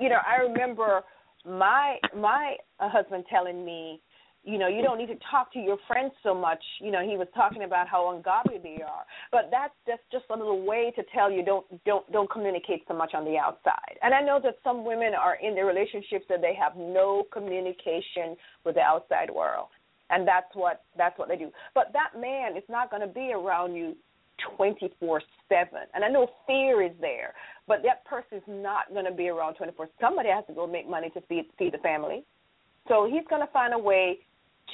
you 0.00 0.08
know, 0.08 0.18
I 0.26 0.42
remember 0.42 1.02
my 1.48 1.96
my 2.16 2.56
husband 2.78 3.24
telling 3.30 3.64
me 3.64 4.00
you 4.44 4.58
know 4.58 4.68
you 4.68 4.82
don't 4.82 4.98
need 4.98 5.06
to 5.06 5.18
talk 5.30 5.52
to 5.52 5.58
your 5.58 5.78
friends 5.86 6.12
so 6.22 6.34
much. 6.34 6.62
You 6.80 6.90
know 6.90 7.06
he 7.06 7.16
was 7.16 7.28
talking 7.34 7.64
about 7.64 7.88
how 7.88 8.14
ungodly 8.14 8.58
they 8.62 8.82
are. 8.82 9.04
But 9.30 9.48
that's 9.50 9.74
just 9.86 10.02
just 10.10 10.24
a 10.30 10.36
little 10.36 10.64
way 10.64 10.92
to 10.96 11.02
tell 11.14 11.30
you 11.30 11.44
don't 11.44 11.66
don't 11.84 12.10
don't 12.12 12.30
communicate 12.30 12.82
so 12.88 12.94
much 12.94 13.14
on 13.14 13.24
the 13.24 13.38
outside. 13.38 13.98
And 14.02 14.14
i 14.14 14.20
know 14.20 14.40
that 14.42 14.58
some 14.64 14.84
women 14.84 15.12
are 15.14 15.36
in 15.36 15.54
their 15.54 15.66
relationships 15.66 16.26
that 16.28 16.40
they 16.40 16.54
have 16.54 16.76
no 16.76 17.24
communication 17.32 18.36
with 18.64 18.74
the 18.76 18.82
outside 18.82 19.30
world. 19.30 19.68
And 20.10 20.26
that's 20.26 20.54
what 20.54 20.84
that's 20.96 21.18
what 21.18 21.28
they 21.28 21.36
do. 21.36 21.50
But 21.74 21.92
that 21.92 22.20
man 22.20 22.56
is 22.56 22.64
not 22.68 22.90
going 22.90 23.02
to 23.02 23.12
be 23.12 23.32
around 23.32 23.74
you 23.74 23.96
24 24.56 25.22
7 25.52 25.68
and 25.94 26.04
i 26.04 26.08
know 26.08 26.26
fear 26.46 26.82
is 26.82 26.92
there 27.00 27.34
but 27.68 27.82
that 27.82 28.04
person 28.06 28.38
is 28.38 28.44
not 28.48 28.92
going 28.92 29.04
to 29.04 29.12
be 29.12 29.28
around 29.28 29.54
24 29.54 29.88
somebody 30.00 30.30
has 30.30 30.44
to 30.46 30.54
go 30.54 30.66
make 30.66 30.88
money 30.88 31.10
to 31.10 31.20
feed 31.28 31.44
feed 31.58 31.74
the 31.74 31.78
family 31.78 32.24
so 32.88 33.08
he's 33.10 33.26
going 33.28 33.44
to 33.46 33.52
find 33.52 33.74
a 33.74 33.78
way 33.78 34.18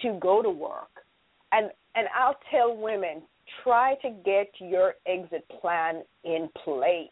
to 0.03 0.19
go 0.21 0.43
to 0.43 0.51
work. 0.51 1.05
And 1.53 1.71
and 1.95 2.07
I'll 2.15 2.39
tell 2.51 2.77
women, 2.77 3.23
try 3.65 3.95
to 4.03 4.11
get 4.25 4.49
your 4.59 4.95
exit 5.07 5.45
plan 5.61 6.03
in 6.25 6.49
place. 6.65 7.09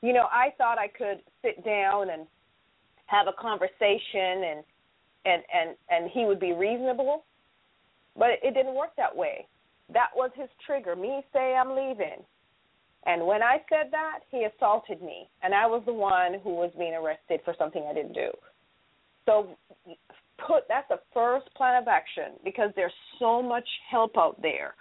You 0.00 0.12
know, 0.12 0.26
I 0.30 0.52
thought 0.58 0.78
I 0.78 0.86
could 0.86 1.20
sit 1.42 1.64
down 1.64 2.10
and 2.10 2.26
have 3.06 3.26
a 3.26 3.32
conversation 3.40 4.44
and 4.44 4.64
and 5.24 5.42
and 5.52 5.76
and 5.90 6.10
he 6.10 6.24
would 6.24 6.40
be 6.40 6.52
reasonable, 6.52 7.24
but 8.16 8.28
it 8.42 8.54
didn't 8.54 8.74
work 8.74 8.90
that 8.96 9.14
way. 9.14 9.46
That 9.92 10.08
was 10.14 10.30
his 10.34 10.48
trigger. 10.66 10.94
Me 10.96 11.22
say 11.32 11.54
I'm 11.54 11.70
leaving. 11.70 12.22
And 13.06 13.26
when 13.26 13.42
I 13.42 13.58
said 13.68 13.90
that, 13.92 14.20
he 14.30 14.44
assaulted 14.44 15.00
me, 15.00 15.28
and 15.42 15.54
I 15.54 15.66
was 15.66 15.82
the 15.86 15.92
one 15.92 16.40
who 16.42 16.50
was 16.50 16.70
being 16.76 16.94
arrested 16.94 17.40
for 17.44 17.54
something 17.58 17.86
I 17.88 17.94
didn't 17.94 18.12
do. 18.12 18.30
So 19.24 19.56
put 20.46 20.64
that's 20.68 20.88
the 20.88 21.00
first 21.14 21.46
plan 21.54 21.80
of 21.80 21.88
action 21.88 22.38
because 22.44 22.70
there's 22.76 22.92
so 23.18 23.42
much 23.42 23.66
help 23.90 24.18
out 24.18 24.40
there. 24.42 24.74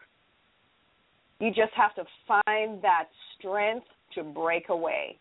You 1.39 1.49
just 1.49 1.73
have 1.75 1.93
to 1.95 2.03
find 2.27 2.81
that 2.81 3.05
strength 3.37 3.85
to 4.15 4.23
break 4.23 4.69
away. 4.69 5.19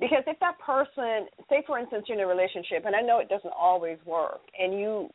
Because 0.00 0.22
if 0.26 0.38
that 0.40 0.58
person, 0.58 1.26
say 1.48 1.62
for 1.66 1.78
instance, 1.78 2.04
you're 2.08 2.18
in 2.18 2.24
a 2.24 2.26
relationship, 2.26 2.84
and 2.84 2.94
I 2.94 3.00
know 3.00 3.18
it 3.18 3.28
doesn't 3.28 3.52
always 3.58 3.98
work, 4.04 4.40
and 4.58 4.78
you 4.78 5.10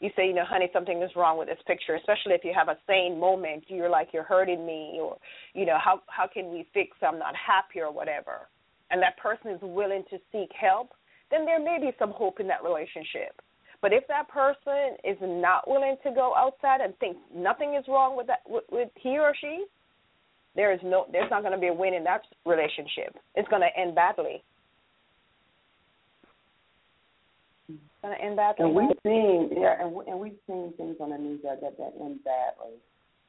you 0.00 0.10
say, 0.16 0.26
you 0.26 0.34
know, 0.34 0.44
honey, 0.44 0.68
something 0.72 1.02
is 1.02 1.10
wrong 1.14 1.38
with 1.38 1.48
this 1.48 1.58
picture, 1.66 1.94
especially 1.94 2.32
if 2.32 2.42
you 2.42 2.52
have 2.56 2.68
a 2.68 2.78
sane 2.86 3.20
moment, 3.20 3.64
you're 3.68 3.90
like 3.90 4.08
you're 4.12 4.24
hurting 4.24 4.64
me, 4.64 4.98
or 5.00 5.16
you 5.54 5.66
know, 5.66 5.78
how 5.82 6.00
how 6.06 6.26
can 6.26 6.50
we 6.52 6.66
fix? 6.72 6.96
I'm 7.02 7.18
not 7.18 7.34
happy 7.36 7.80
or 7.80 7.92
whatever, 7.92 8.48
and 8.90 9.02
that 9.02 9.18
person 9.18 9.50
is 9.52 9.60
willing 9.62 10.04
to 10.10 10.18
seek 10.32 10.50
help, 10.58 10.90
then 11.30 11.44
there 11.44 11.60
may 11.62 11.78
be 11.80 11.90
some 11.98 12.10
hope 12.10 12.40
in 12.40 12.48
that 12.48 12.64
relationship. 12.64 13.40
But 13.82 13.92
if 13.92 14.06
that 14.08 14.28
person 14.28 14.96
is 15.04 15.16
not 15.22 15.68
willing 15.68 15.96
to 16.02 16.10
go 16.12 16.34
outside 16.36 16.80
and 16.80 16.96
thinks 16.98 17.18
nothing 17.34 17.74
is 17.74 17.84
wrong 17.88 18.16
with 18.16 18.26
that 18.26 18.40
with, 18.46 18.64
with 18.70 18.88
he 18.96 19.18
or 19.18 19.34
she, 19.38 19.64
there 20.56 20.72
is 20.72 20.80
no 20.82 21.06
there's 21.12 21.30
not 21.30 21.42
going 21.42 21.54
to 21.54 21.58
be 21.58 21.68
a 21.68 21.74
win 21.74 21.94
in 21.94 22.04
that 22.04 22.22
relationship. 22.46 23.16
It's 23.34 23.48
going 23.48 23.62
to 23.62 23.80
end 23.80 23.94
badly. 23.94 24.42
It's 28.02 28.08
going 28.08 28.16
to 28.16 28.24
end 28.24 28.36
badly. 28.36 28.64
And 28.64 28.74
we've 28.74 28.96
seen 29.04 29.50
yeah, 29.60 29.74
and, 29.80 29.92
we, 29.92 30.04
and 30.06 30.18
we've 30.18 30.38
seen 30.46 30.72
things 30.76 30.96
on 31.00 31.10
the 31.10 31.18
news 31.18 31.40
that 31.44 31.60
that, 31.60 31.76
that 31.76 31.92
end 32.00 32.20
badly, 32.24 32.78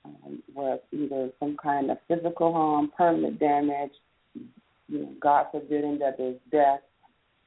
um, 0.06 0.42
where 0.54 0.80
either 0.94 1.30
some 1.40 1.58
kind 1.62 1.92
of 1.92 1.98
physical 2.08 2.54
harm, 2.54 2.92
permanent 2.98 3.40
damage, 3.40 3.92
you 4.88 5.00
know, 5.00 5.14
God 5.20 5.48
forbid, 5.52 6.00
that 6.00 6.16
there's 6.18 6.38
death 6.52 6.80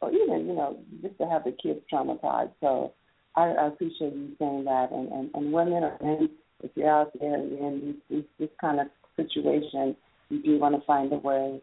or 0.00 0.10
even 0.10 0.46
you 0.46 0.54
know 0.54 0.78
just 1.02 1.16
to 1.18 1.26
have 1.26 1.44
the 1.44 1.52
kids 1.52 1.80
traumatized. 1.92 2.52
So 2.60 2.92
I, 3.36 3.48
I 3.48 3.66
appreciate 3.68 4.12
you 4.12 4.32
saying 4.38 4.64
that. 4.64 4.90
And, 4.92 5.10
and 5.10 5.30
and 5.34 5.52
women 5.52 5.82
or 5.82 5.96
men, 6.02 6.28
if 6.62 6.72
you're 6.74 6.90
out 6.90 7.10
there 7.18 7.36
in 7.36 7.96
this, 8.10 8.18
this 8.18 8.24
this 8.38 8.56
kind 8.60 8.80
of 8.80 8.86
situation, 9.16 9.96
you 10.28 10.42
do 10.42 10.58
want 10.58 10.74
to 10.74 10.86
find 10.86 11.12
a 11.12 11.16
way 11.16 11.60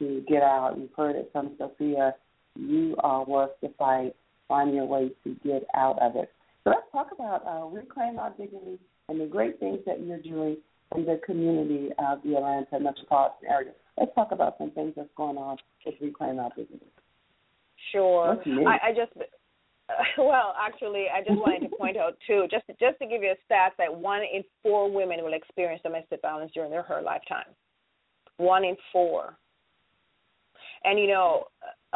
to 0.00 0.24
get 0.28 0.42
out. 0.42 0.76
You've 0.78 0.92
heard 0.96 1.16
it 1.16 1.30
from 1.32 1.52
Sophia. 1.58 2.14
You 2.56 2.94
are 3.00 3.24
worth 3.24 3.52
the 3.62 3.72
fight. 3.78 4.14
Find 4.48 4.74
your 4.74 4.86
way 4.86 5.10
to 5.24 5.36
get 5.44 5.64
out 5.74 6.00
of 6.00 6.16
it. 6.16 6.32
So 6.64 6.70
let's 6.70 6.90
talk 6.92 7.08
about 7.12 7.46
uh, 7.46 7.66
reclaim 7.66 8.18
our 8.18 8.30
dignity 8.30 8.78
and 9.08 9.20
the 9.20 9.26
great 9.26 9.60
things 9.60 9.80
that 9.86 10.04
you're 10.04 10.20
doing 10.20 10.56
in 10.96 11.04
the 11.04 11.20
community 11.24 11.90
of 11.98 12.22
the 12.24 12.36
Atlanta 12.36 12.80
metropolitan 12.80 13.48
area. 13.48 13.72
Let's 13.98 14.14
talk 14.14 14.32
about 14.32 14.56
some 14.58 14.70
things 14.70 14.94
that's 14.96 15.08
going 15.16 15.36
on 15.36 15.58
with 15.84 15.94
reclaim 16.00 16.38
our 16.38 16.50
dignity. 16.56 16.86
Sure. 17.92 18.38
I, 18.66 18.88
I 18.88 18.92
just 18.94 19.12
well, 20.18 20.54
actually, 20.60 21.06
I 21.14 21.20
just 21.20 21.38
wanted 21.38 21.68
to 21.68 21.76
point 21.76 21.96
out 21.96 22.16
too, 22.26 22.46
just 22.50 22.66
just 22.78 22.98
to 23.00 23.06
give 23.06 23.22
you 23.22 23.30
a 23.30 23.40
stat 23.46 23.72
that 23.78 23.94
one 23.94 24.20
in 24.20 24.42
four 24.62 24.90
women 24.90 25.22
will 25.22 25.34
experience 25.34 25.80
domestic 25.82 26.20
violence 26.20 26.52
during 26.54 26.70
their 26.70 26.82
her 26.82 27.00
lifetime. 27.02 27.46
One 28.36 28.64
in 28.64 28.76
four. 28.92 29.36
And 30.84 30.98
you 30.98 31.08
know, 31.08 31.44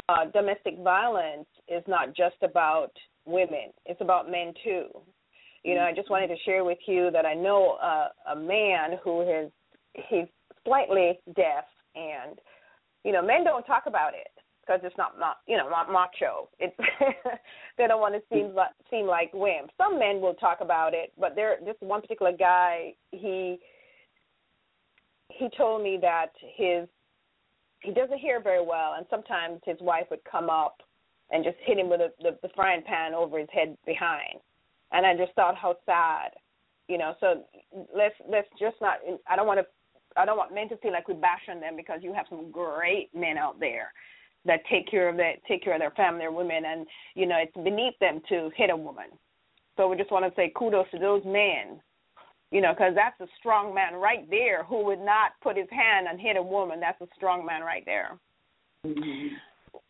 uh, 0.08 0.24
domestic 0.32 0.78
violence 0.78 1.46
is 1.68 1.82
not 1.86 2.14
just 2.14 2.36
about 2.42 2.90
women; 3.24 3.72
it's 3.86 4.00
about 4.00 4.30
men 4.30 4.52
too. 4.64 4.86
You 5.64 5.76
know, 5.76 5.82
I 5.82 5.92
just 5.92 6.10
wanted 6.10 6.28
to 6.28 6.36
share 6.44 6.64
with 6.64 6.78
you 6.86 7.10
that 7.12 7.24
I 7.24 7.34
know 7.34 7.78
uh, 7.82 8.08
a 8.32 8.36
man 8.36 8.98
who 9.02 9.22
is 9.22 9.50
he's 10.08 10.26
slightly 10.64 11.18
deaf, 11.36 11.64
and 11.94 12.38
you 13.04 13.12
know, 13.12 13.22
men 13.22 13.44
don't 13.44 13.64
talk 13.64 13.84
about 13.86 14.14
it 14.14 14.30
because 14.60 14.80
it's 14.84 14.96
not, 14.96 15.12
you 15.46 15.56
know 15.56 15.68
not 15.68 15.90
macho. 15.90 16.48
It's 16.58 16.76
they 17.78 17.86
don't 17.86 18.00
want 18.00 18.14
to 18.14 18.22
seem 18.32 18.54
like, 18.54 18.70
seem 18.90 19.06
like 19.06 19.32
wimps. 19.32 19.70
Some 19.76 19.98
men 19.98 20.20
will 20.20 20.34
talk 20.34 20.58
about 20.60 20.94
it, 20.94 21.12
but 21.18 21.34
there 21.34 21.56
this 21.64 21.76
one 21.80 22.00
particular 22.00 22.32
guy 22.32 22.94
he 23.10 23.58
he 25.28 25.48
told 25.56 25.82
me 25.82 25.98
that 26.00 26.32
his 26.56 26.88
he 27.82 27.92
doesn't 27.92 28.18
hear 28.18 28.40
very 28.40 28.64
well, 28.64 28.94
and 28.96 29.06
sometimes 29.10 29.60
his 29.64 29.78
wife 29.80 30.06
would 30.10 30.24
come 30.30 30.48
up 30.48 30.80
and 31.30 31.44
just 31.44 31.56
hit 31.64 31.78
him 31.78 31.88
with 31.88 32.00
the, 32.20 32.36
the 32.42 32.48
frying 32.54 32.82
pan 32.82 33.14
over 33.14 33.38
his 33.38 33.48
head 33.52 33.76
behind, 33.86 34.38
and 34.92 35.06
I 35.06 35.16
just 35.16 35.34
thought 35.34 35.56
how 35.56 35.76
sad, 35.86 36.30
you 36.88 36.98
know. 36.98 37.14
So 37.20 37.44
let's 37.94 38.14
let's 38.28 38.48
just 38.58 38.76
not. 38.80 38.98
I 39.28 39.36
don't 39.36 39.46
want 39.46 39.60
to. 39.60 39.66
I 40.16 40.26
don't 40.26 40.36
want 40.36 40.54
men 40.54 40.68
to 40.68 40.76
feel 40.78 40.92
like 40.92 41.08
we 41.08 41.14
bash 41.14 41.42
on 41.48 41.60
them 41.60 41.74
because 41.76 42.00
you 42.02 42.12
have 42.12 42.26
some 42.28 42.50
great 42.50 43.08
men 43.14 43.38
out 43.38 43.58
there 43.58 43.92
that 44.44 44.60
take 44.70 44.90
care 44.90 45.08
of 45.08 45.16
that 45.16 45.44
take 45.48 45.62
care 45.62 45.74
of 45.74 45.80
their 45.80 45.92
family, 45.92 46.20
their 46.20 46.32
women, 46.32 46.64
and 46.64 46.86
you 47.14 47.26
know 47.26 47.36
it's 47.36 47.64
beneath 47.64 47.98
them 48.00 48.20
to 48.28 48.50
hit 48.56 48.70
a 48.70 48.76
woman. 48.76 49.06
So 49.76 49.88
we 49.88 49.96
just 49.96 50.12
want 50.12 50.24
to 50.24 50.32
say 50.36 50.52
kudos 50.56 50.90
to 50.92 50.98
those 50.98 51.22
men, 51.24 51.80
you 52.52 52.60
know, 52.60 52.72
because 52.72 52.94
that's 52.94 53.18
a 53.20 53.26
strong 53.38 53.74
man 53.74 53.94
right 53.94 54.28
there 54.28 54.62
who 54.64 54.84
would 54.84 55.00
not 55.00 55.32
put 55.42 55.56
his 55.56 55.66
hand 55.70 56.06
and 56.08 56.20
hit 56.20 56.36
a 56.36 56.42
woman. 56.42 56.78
That's 56.78 57.00
a 57.00 57.08
strong 57.16 57.46
man 57.46 57.62
right 57.62 57.82
there. 57.86 58.18
Mm-hmm. 58.86 59.28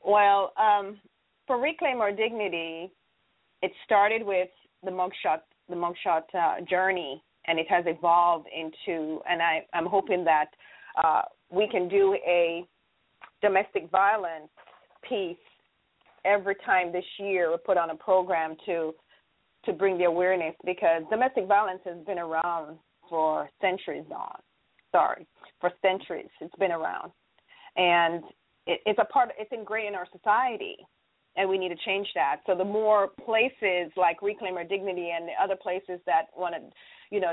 Well, 0.04 0.52
um, 0.56 1.00
for 1.46 1.60
reclaim 1.60 2.00
our 2.00 2.12
dignity, 2.12 2.92
it 3.62 3.72
started 3.84 4.24
with 4.24 4.48
the 4.84 4.90
mugshot 4.90 5.40
the 5.68 5.74
mugshot 5.74 6.22
uh, 6.34 6.60
journey, 6.68 7.22
and 7.46 7.58
it 7.58 7.66
has 7.68 7.84
evolved 7.86 8.46
into, 8.54 9.20
and 9.28 9.40
I, 9.40 9.66
I'm 9.72 9.86
hoping 9.86 10.24
that 10.24 10.46
uh, 11.02 11.22
we 11.50 11.68
can 11.68 11.88
do 11.88 12.16
a 12.26 12.64
domestic 13.40 13.90
violence 13.90 14.50
piece 15.08 15.36
every 16.24 16.56
time 16.66 16.92
this 16.92 17.04
year 17.18 17.50
we 17.50 17.56
put 17.64 17.76
on 17.76 17.90
a 17.90 17.94
program 17.94 18.56
to 18.66 18.94
to 19.64 19.72
bring 19.72 19.98
the 19.98 20.04
awareness 20.04 20.54
because 20.64 21.02
domestic 21.10 21.46
violence 21.46 21.80
has 21.84 21.98
been 22.06 22.18
around 22.18 22.76
for 23.08 23.48
centuries 23.60 24.04
on 24.14 24.38
sorry 24.92 25.26
for 25.60 25.70
centuries 25.82 26.28
it's 26.40 26.54
been 26.56 26.72
around. 26.72 27.10
And 27.76 28.22
it, 28.66 28.80
it's 28.86 28.98
a 29.00 29.04
part 29.04 29.30
it's 29.38 29.50
ingrained 29.52 29.88
in 29.88 29.94
our 29.94 30.06
society 30.12 30.76
and 31.36 31.48
we 31.48 31.56
need 31.56 31.70
to 31.70 31.76
change 31.86 32.06
that. 32.14 32.40
So 32.46 32.54
the 32.54 32.64
more 32.64 33.08
places 33.24 33.90
like 33.96 34.20
reclaim 34.20 34.56
our 34.56 34.64
dignity 34.64 35.10
and 35.16 35.26
the 35.26 35.42
other 35.42 35.56
places 35.56 35.98
that 36.06 36.26
want 36.36 36.54
to 36.54 36.60
you 37.10 37.20
know 37.20 37.32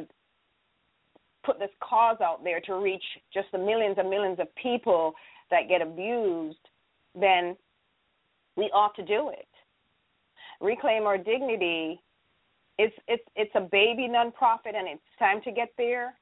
put 1.45 1.59
this 1.59 1.69
cause 1.81 2.17
out 2.21 2.43
there 2.43 2.59
to 2.61 2.75
reach 2.75 3.03
just 3.33 3.47
the 3.51 3.57
millions 3.57 3.95
and 3.97 4.09
millions 4.09 4.39
of 4.39 4.47
people 4.55 5.13
that 5.51 5.67
get 5.67 5.81
abused, 5.81 6.57
then 7.19 7.55
we 8.55 8.65
ought 8.65 8.95
to 8.95 9.05
do 9.05 9.29
it. 9.29 9.47
Reclaim 10.61 11.03
Our 11.03 11.17
Dignity 11.17 12.01
it's 12.79 12.95
it's 13.09 13.23
it's 13.35 13.51
a 13.55 13.61
baby 13.61 14.07
nonprofit 14.09 14.73
and 14.73 14.87
it's 14.87 15.03
time 15.19 15.41
to 15.43 15.51
get 15.51 15.69
there. 15.77 16.13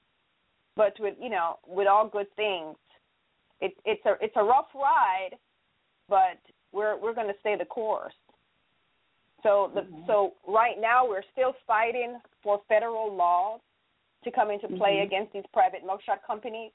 But 0.76 0.94
with 1.00 1.14
you 1.22 1.30
know, 1.30 1.60
with 1.66 1.88
all 1.88 2.08
good 2.10 2.28
things, 2.36 2.76
it, 3.62 3.74
it's 3.86 4.04
a 4.06 4.16
it's 4.20 4.36
a 4.36 4.44
rough 4.44 4.66
ride, 4.74 5.38
but 6.10 6.40
we're 6.74 6.98
we're 7.00 7.14
going 7.14 7.28
to 7.28 7.40
stay 7.40 7.56
the 7.56 7.66
course. 7.66 8.14
So 9.44 9.72
the 9.76 9.82
Mhm. 9.82 10.08
so 10.08 10.34
right 10.48 10.80
now 10.80 11.08
we're 11.08 11.30
still 11.32 11.54
fighting 11.68 12.20
for 12.42 12.60
federal 12.68 13.14
laws 13.14 13.62
to 14.24 14.32
come 14.32 14.50
into 14.50 14.68
play 14.68 14.96
Mhm. 14.98 15.04
against 15.04 15.34
these 15.34 15.46
private 15.54 15.84
mugshot 15.86 16.24
companies, 16.24 16.72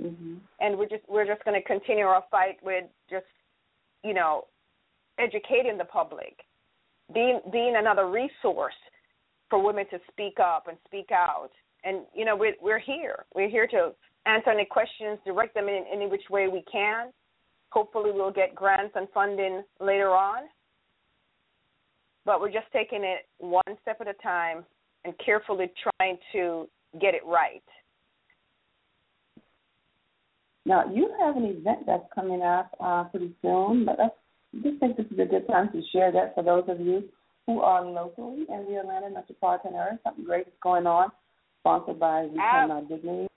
hmm 0.00 0.38
and 0.58 0.76
we're 0.76 0.86
just 0.86 1.08
we're 1.08 1.26
just 1.26 1.44
going 1.44 1.60
to 1.60 1.66
continue 1.66 2.06
our 2.06 2.22
fight 2.22 2.60
with 2.64 2.86
just 3.08 3.26
you 4.02 4.14
know 4.14 4.48
educating 5.18 5.78
the 5.78 5.84
public, 5.84 6.44
being 7.12 7.40
being 7.52 7.74
another 7.76 8.08
resource 8.08 8.74
for 9.48 9.62
women 9.62 9.84
to 9.90 9.98
speak 10.10 10.38
up 10.40 10.66
and 10.68 10.76
speak 10.86 11.10
out. 11.12 11.50
And 11.84 12.02
you 12.14 12.24
know 12.24 12.36
we're 12.36 12.54
we're 12.60 12.78
here. 12.78 13.24
We're 13.34 13.48
here 13.48 13.66
to 13.68 13.92
answer 14.26 14.50
any 14.50 14.64
questions, 14.64 15.18
direct 15.24 15.54
them 15.54 15.68
in 15.68 15.84
any 15.92 16.06
which 16.06 16.28
way 16.30 16.48
we 16.48 16.62
can. 16.70 17.10
Hopefully, 17.70 18.10
we'll 18.12 18.32
get 18.32 18.54
grants 18.54 18.94
and 18.96 19.08
funding 19.14 19.62
later 19.80 20.10
on. 20.10 20.44
But 22.26 22.40
we're 22.40 22.52
just 22.52 22.66
taking 22.72 23.02
it 23.02 23.26
one 23.38 23.62
step 23.82 24.00
at 24.00 24.08
a 24.08 24.14
time 24.14 24.64
and 25.04 25.14
carefully 25.24 25.72
trying 25.98 26.18
to 26.32 26.68
get 27.00 27.14
it 27.14 27.22
right. 27.24 27.62
Now, 30.66 30.84
you 30.92 31.10
have 31.20 31.36
an 31.36 31.44
event 31.44 31.86
that's 31.86 32.04
coming 32.14 32.42
up 32.42 32.70
uh, 32.78 33.04
pretty 33.04 33.34
soon, 33.40 33.86
but 33.86 33.98
I 33.98 34.08
just 34.62 34.80
think 34.80 34.96
this 34.96 35.06
is 35.06 35.18
a 35.18 35.24
good 35.24 35.46
time 35.46 35.70
to 35.72 35.82
share 35.92 36.10
that 36.12 36.34
for 36.34 36.42
those 36.42 36.64
of 36.68 36.80
you 36.80 37.04
who 37.46 37.60
are 37.60 37.84
locally 37.84 38.46
in 38.48 38.66
the 38.68 38.78
Atlanta 38.78 39.10
metropolitan 39.10 39.74
area. 39.74 39.98
Something 40.04 40.24
great 40.24 40.46
is 40.46 40.52
going 40.62 40.86
on, 40.86 41.10
sponsored 41.60 41.98
by 41.98 42.28
Ab- 42.38 42.70
Our 42.70 42.82
Dignity. 42.82 43.28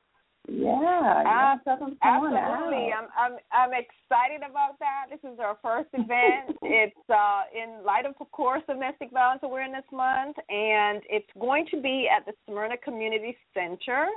Yeah, 0.47 1.23
Ab- 1.25 1.59
something's 1.63 1.97
going 2.03 2.35
Absolutely. 2.35 2.89
I'm 2.91 3.07
I'm 3.17 3.37
I'm 3.53 3.71
excited 3.71 4.43
about 4.47 4.77
that. 4.79 5.05
This 5.09 5.19
is 5.23 5.39
our 5.39 5.57
first 5.61 5.89
event. 5.93 6.57
it's 6.61 7.09
uh, 7.09 7.43
in 7.55 7.85
light 7.85 8.05
of, 8.05 8.15
of 8.19 8.29
course, 8.31 8.61
Domestic 8.67 9.11
Violence 9.11 9.41
Awareness 9.43 9.85
Month, 9.91 10.35
and 10.49 11.01
it's 11.09 11.29
going 11.39 11.65
to 11.71 11.81
be 11.81 12.09
at 12.09 12.25
the 12.25 12.33
Smyrna 12.45 12.77
Community 12.77 13.37
Center 13.53 14.07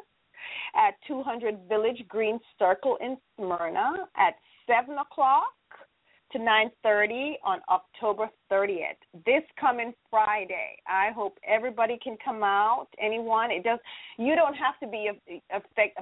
at 0.74 0.94
200 1.06 1.68
Village 1.68 2.02
Green 2.08 2.38
Circle 2.58 2.98
in 3.00 3.16
Smyrna 3.36 4.08
at 4.16 4.34
seven 4.66 4.98
o'clock 4.98 5.55
to 6.36 6.42
9:30 6.42 7.38
on 7.42 7.60
October 7.68 8.28
30th. 8.50 8.98
This 9.24 9.42
coming 9.58 9.94
Friday. 10.10 10.76
I 10.86 11.10
hope 11.10 11.38
everybody 11.46 11.98
can 12.02 12.16
come 12.22 12.42
out. 12.42 12.88
Anyone? 12.98 13.50
It 13.50 13.64
does. 13.64 13.78
You 14.18 14.34
don't 14.34 14.54
have 14.54 14.78
to 14.80 14.86
be 14.86 15.10
affect, 15.50 15.98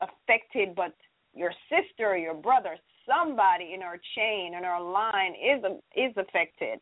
affected, 0.00 0.74
but 0.74 0.94
your 1.34 1.52
sister, 1.68 2.16
your 2.16 2.34
brother, 2.34 2.76
somebody 3.06 3.72
in 3.74 3.82
our 3.82 3.98
chain, 4.14 4.54
in 4.54 4.64
our 4.64 4.80
line 4.80 5.34
is 5.34 5.64
is 5.96 6.16
affected. 6.16 6.80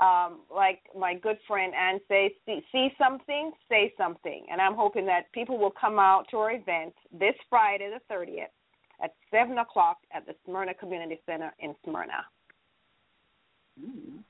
Um, 0.00 0.40
like 0.54 0.80
my 0.98 1.14
good 1.14 1.38
friend 1.46 1.72
Ann 1.72 2.00
says, 2.08 2.32
see, 2.44 2.60
see 2.72 2.88
something, 2.98 3.52
say 3.68 3.94
something, 3.96 4.44
and 4.50 4.60
I'm 4.60 4.74
hoping 4.74 5.06
that 5.06 5.30
people 5.32 5.56
will 5.56 5.70
come 5.70 6.00
out 6.00 6.26
to 6.32 6.38
our 6.38 6.50
event 6.50 6.94
this 7.12 7.36
Friday, 7.48 7.88
the 7.88 8.12
30th, 8.12 8.50
at 9.02 9.14
seven 9.30 9.58
o'clock 9.58 9.98
at 10.12 10.26
the 10.26 10.34
Smyrna 10.44 10.74
Community 10.74 11.20
Center 11.26 11.54
in 11.60 11.74
Smyrna. 11.84 12.26
Mm. 13.80 14.24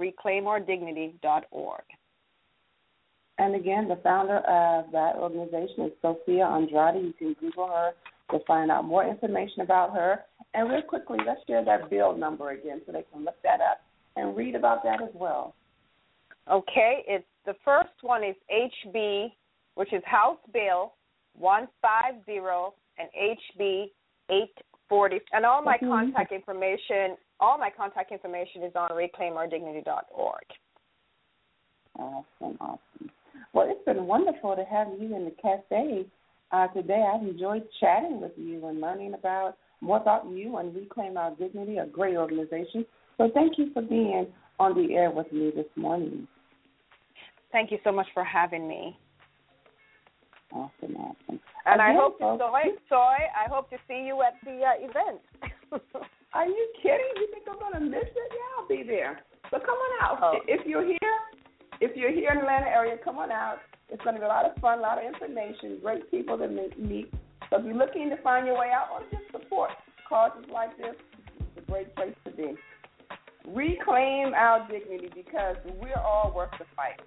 Reclaimourdignity.org. 0.00 1.82
And 3.38 3.54
again, 3.54 3.88
the 3.88 3.96
founder 3.96 4.38
of 4.38 4.92
that 4.92 5.16
organization 5.16 5.86
is 5.86 5.92
Sophia 6.02 6.46
Andrade. 6.46 7.02
You 7.02 7.12
can 7.18 7.34
Google 7.40 7.68
her 7.68 7.92
to 8.30 8.44
find 8.46 8.70
out 8.70 8.84
more 8.84 9.04
information 9.06 9.62
about 9.62 9.92
her. 9.94 10.24
And 10.54 10.68
real 10.70 10.82
quickly, 10.82 11.18
let's 11.26 11.40
share 11.46 11.64
that 11.64 11.88
bill 11.90 12.16
number 12.16 12.50
again 12.50 12.82
so 12.84 12.92
they 12.92 13.04
can 13.12 13.24
look 13.24 13.40
that 13.42 13.60
up 13.60 13.80
and 14.16 14.36
read 14.36 14.54
about 14.54 14.84
that 14.84 15.00
as 15.02 15.08
well. 15.14 15.54
Okay, 16.50 17.04
it's 17.06 17.24
the 17.46 17.54
first 17.64 17.94
one 18.02 18.22
is 18.22 18.36
HB, 18.50 19.32
which 19.74 19.92
is 19.92 20.02
House 20.04 20.38
Bill 20.52 20.92
150 21.38 22.76
and 22.98 23.08
HB 23.16 23.90
840. 24.28 25.20
And 25.32 25.46
all 25.46 25.62
my 25.62 25.78
Mhm. 25.78 25.88
contact 25.88 26.32
information, 26.32 27.16
all 27.40 27.56
my 27.58 27.70
contact 27.70 28.12
information 28.12 28.62
is 28.62 28.74
on 28.76 28.90
reclaimourdignity.org. 28.90 30.44
Awesome, 31.98 32.56
awesome. 32.60 33.10
Well, 33.52 33.68
it's 33.68 33.84
been 33.84 34.06
wonderful 34.06 34.56
to 34.56 34.64
have 34.64 34.88
you 34.98 35.14
in 35.14 35.24
the 35.24 35.34
cafe 35.42 36.06
uh, 36.50 36.68
today. 36.68 37.04
I've 37.12 37.22
enjoyed 37.26 37.64
chatting 37.80 38.20
with 38.20 38.32
you 38.36 38.66
and 38.66 38.80
learning 38.80 39.14
about 39.14 39.56
more 39.80 39.96
about 39.96 40.30
you 40.30 40.58
and 40.58 40.74
Reclaim 40.74 41.16
Our 41.16 41.34
Dignity, 41.34 41.78
a 41.78 41.86
great 41.86 42.16
organization. 42.16 42.86
So 43.18 43.30
thank 43.34 43.58
you 43.58 43.70
for 43.72 43.82
being 43.82 44.26
on 44.58 44.74
the 44.74 44.94
air 44.94 45.10
with 45.10 45.30
me 45.32 45.50
this 45.54 45.66
morning. 45.76 46.26
Thank 47.50 47.70
you 47.70 47.78
so 47.84 47.92
much 47.92 48.06
for 48.14 48.24
having 48.24 48.66
me. 48.66 48.96
Awesome, 50.52 50.96
awesome. 50.96 51.40
And 51.66 51.80
I 51.80 51.90
Again, 51.90 52.00
hope 52.00 52.18
to, 52.18 52.36
Soy, 52.38 52.62
Soy, 52.88 52.96
I 52.96 53.48
hope 53.50 53.70
to 53.70 53.76
see 53.88 54.04
you 54.06 54.22
at 54.22 54.34
the 54.44 54.60
uh, 54.62 54.76
event. 54.78 55.20
Are 56.34 56.46
you 56.46 56.72
kidding? 56.82 57.12
You 57.16 57.28
think 57.32 57.44
I'm 57.50 57.58
gonna 57.58 57.84
miss 57.84 58.04
it? 58.04 58.32
Yeah, 58.32 58.60
I'll 58.60 58.68
be 58.68 58.82
there. 58.86 59.20
So 59.50 59.58
come 59.58 59.76
on 59.76 60.04
out. 60.04 60.18
Oh. 60.22 60.38
If 60.46 60.66
you're 60.66 60.84
here, 60.84 60.98
if 61.82 61.96
you're 61.96 62.12
here 62.12 62.30
in 62.30 62.36
the 62.36 62.42
Atlanta 62.42 62.70
area, 62.70 62.96
come 63.02 63.18
on 63.18 63.32
out. 63.32 63.58
It's 63.88 64.02
gonna 64.04 64.20
be 64.20 64.24
a 64.24 64.28
lot 64.28 64.46
of 64.46 64.54
fun, 64.62 64.78
a 64.78 64.82
lot 64.82 64.98
of 64.98 65.04
information, 65.04 65.80
great 65.82 66.08
people 66.10 66.38
to 66.38 66.46
meet. 66.78 67.12
So 67.50 67.58
if 67.58 67.66
you're 67.66 67.74
looking 67.74 68.08
to 68.10 68.16
find 68.22 68.46
your 68.46 68.56
way 68.56 68.70
out 68.70 68.88
or 68.92 69.00
just 69.10 69.30
support 69.32 69.70
causes 70.08 70.44
like 70.52 70.76
this, 70.78 70.94
it's 71.40 71.58
a 71.58 71.70
great 71.70 71.94
place 71.96 72.14
to 72.24 72.30
be. 72.30 72.54
Reclaim 73.48 74.32
our 74.32 74.66
dignity 74.70 75.10
because 75.12 75.56
we're 75.80 75.98
all 75.98 76.32
worth 76.34 76.52
the 76.58 76.64
fight. 76.76 77.00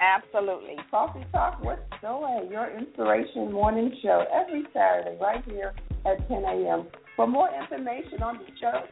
Absolutely. 0.00 0.76
Coffee 0.90 1.24
Talk 1.32 1.62
with 1.62 1.78
Zoe, 2.02 2.48
your 2.50 2.76
inspiration 2.76 3.52
morning 3.52 3.96
show 4.02 4.24
every 4.34 4.64
Saturday 4.74 5.16
right 5.20 5.42
here 5.46 5.72
at 6.04 6.28
10 6.28 6.42
a.m. 6.44 6.88
For 7.14 7.26
more 7.26 7.48
information 7.48 8.22
on 8.22 8.38
the 8.38 8.44
show, 8.60 8.82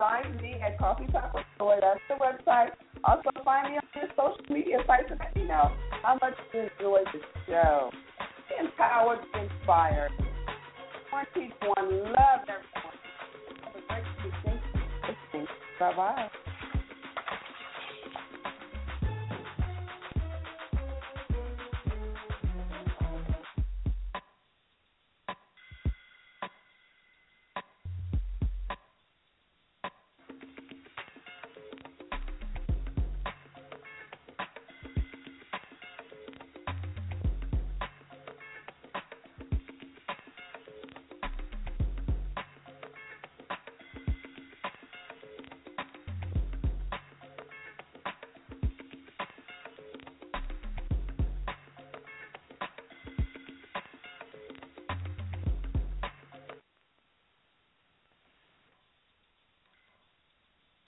find 0.00 0.40
me 0.40 0.56
at 0.66 0.78
Coffee 0.78 1.04
with 1.04 1.44
Zoe. 1.58 1.76
That's 1.80 2.00
the 2.08 2.14
website. 2.14 2.70
Also 3.04 3.30
find 3.44 3.70
me 3.70 3.76
on 3.76 3.84
your 3.94 4.08
social 4.16 4.52
media 4.52 4.78
sites 4.86 5.08
and 5.10 5.20
let 5.20 5.36
me 5.36 5.44
know 5.44 5.70
how 6.02 6.18
much 6.20 6.34
you 6.54 6.60
enjoyed 6.60 7.06
the 7.12 7.20
show. 7.46 7.90
Be 8.48 8.64
empowered, 8.64 9.18
inspired. 9.34 10.10
One 11.10 11.26
teach 11.34 11.52
one, 11.60 12.02
love 12.04 12.40
everyone. 12.48 12.96
Have 13.64 13.76
a 13.76 13.80
great 13.88 14.04
weekend. 14.24 15.48
Bye 15.78 15.96
bye. 15.96 16.49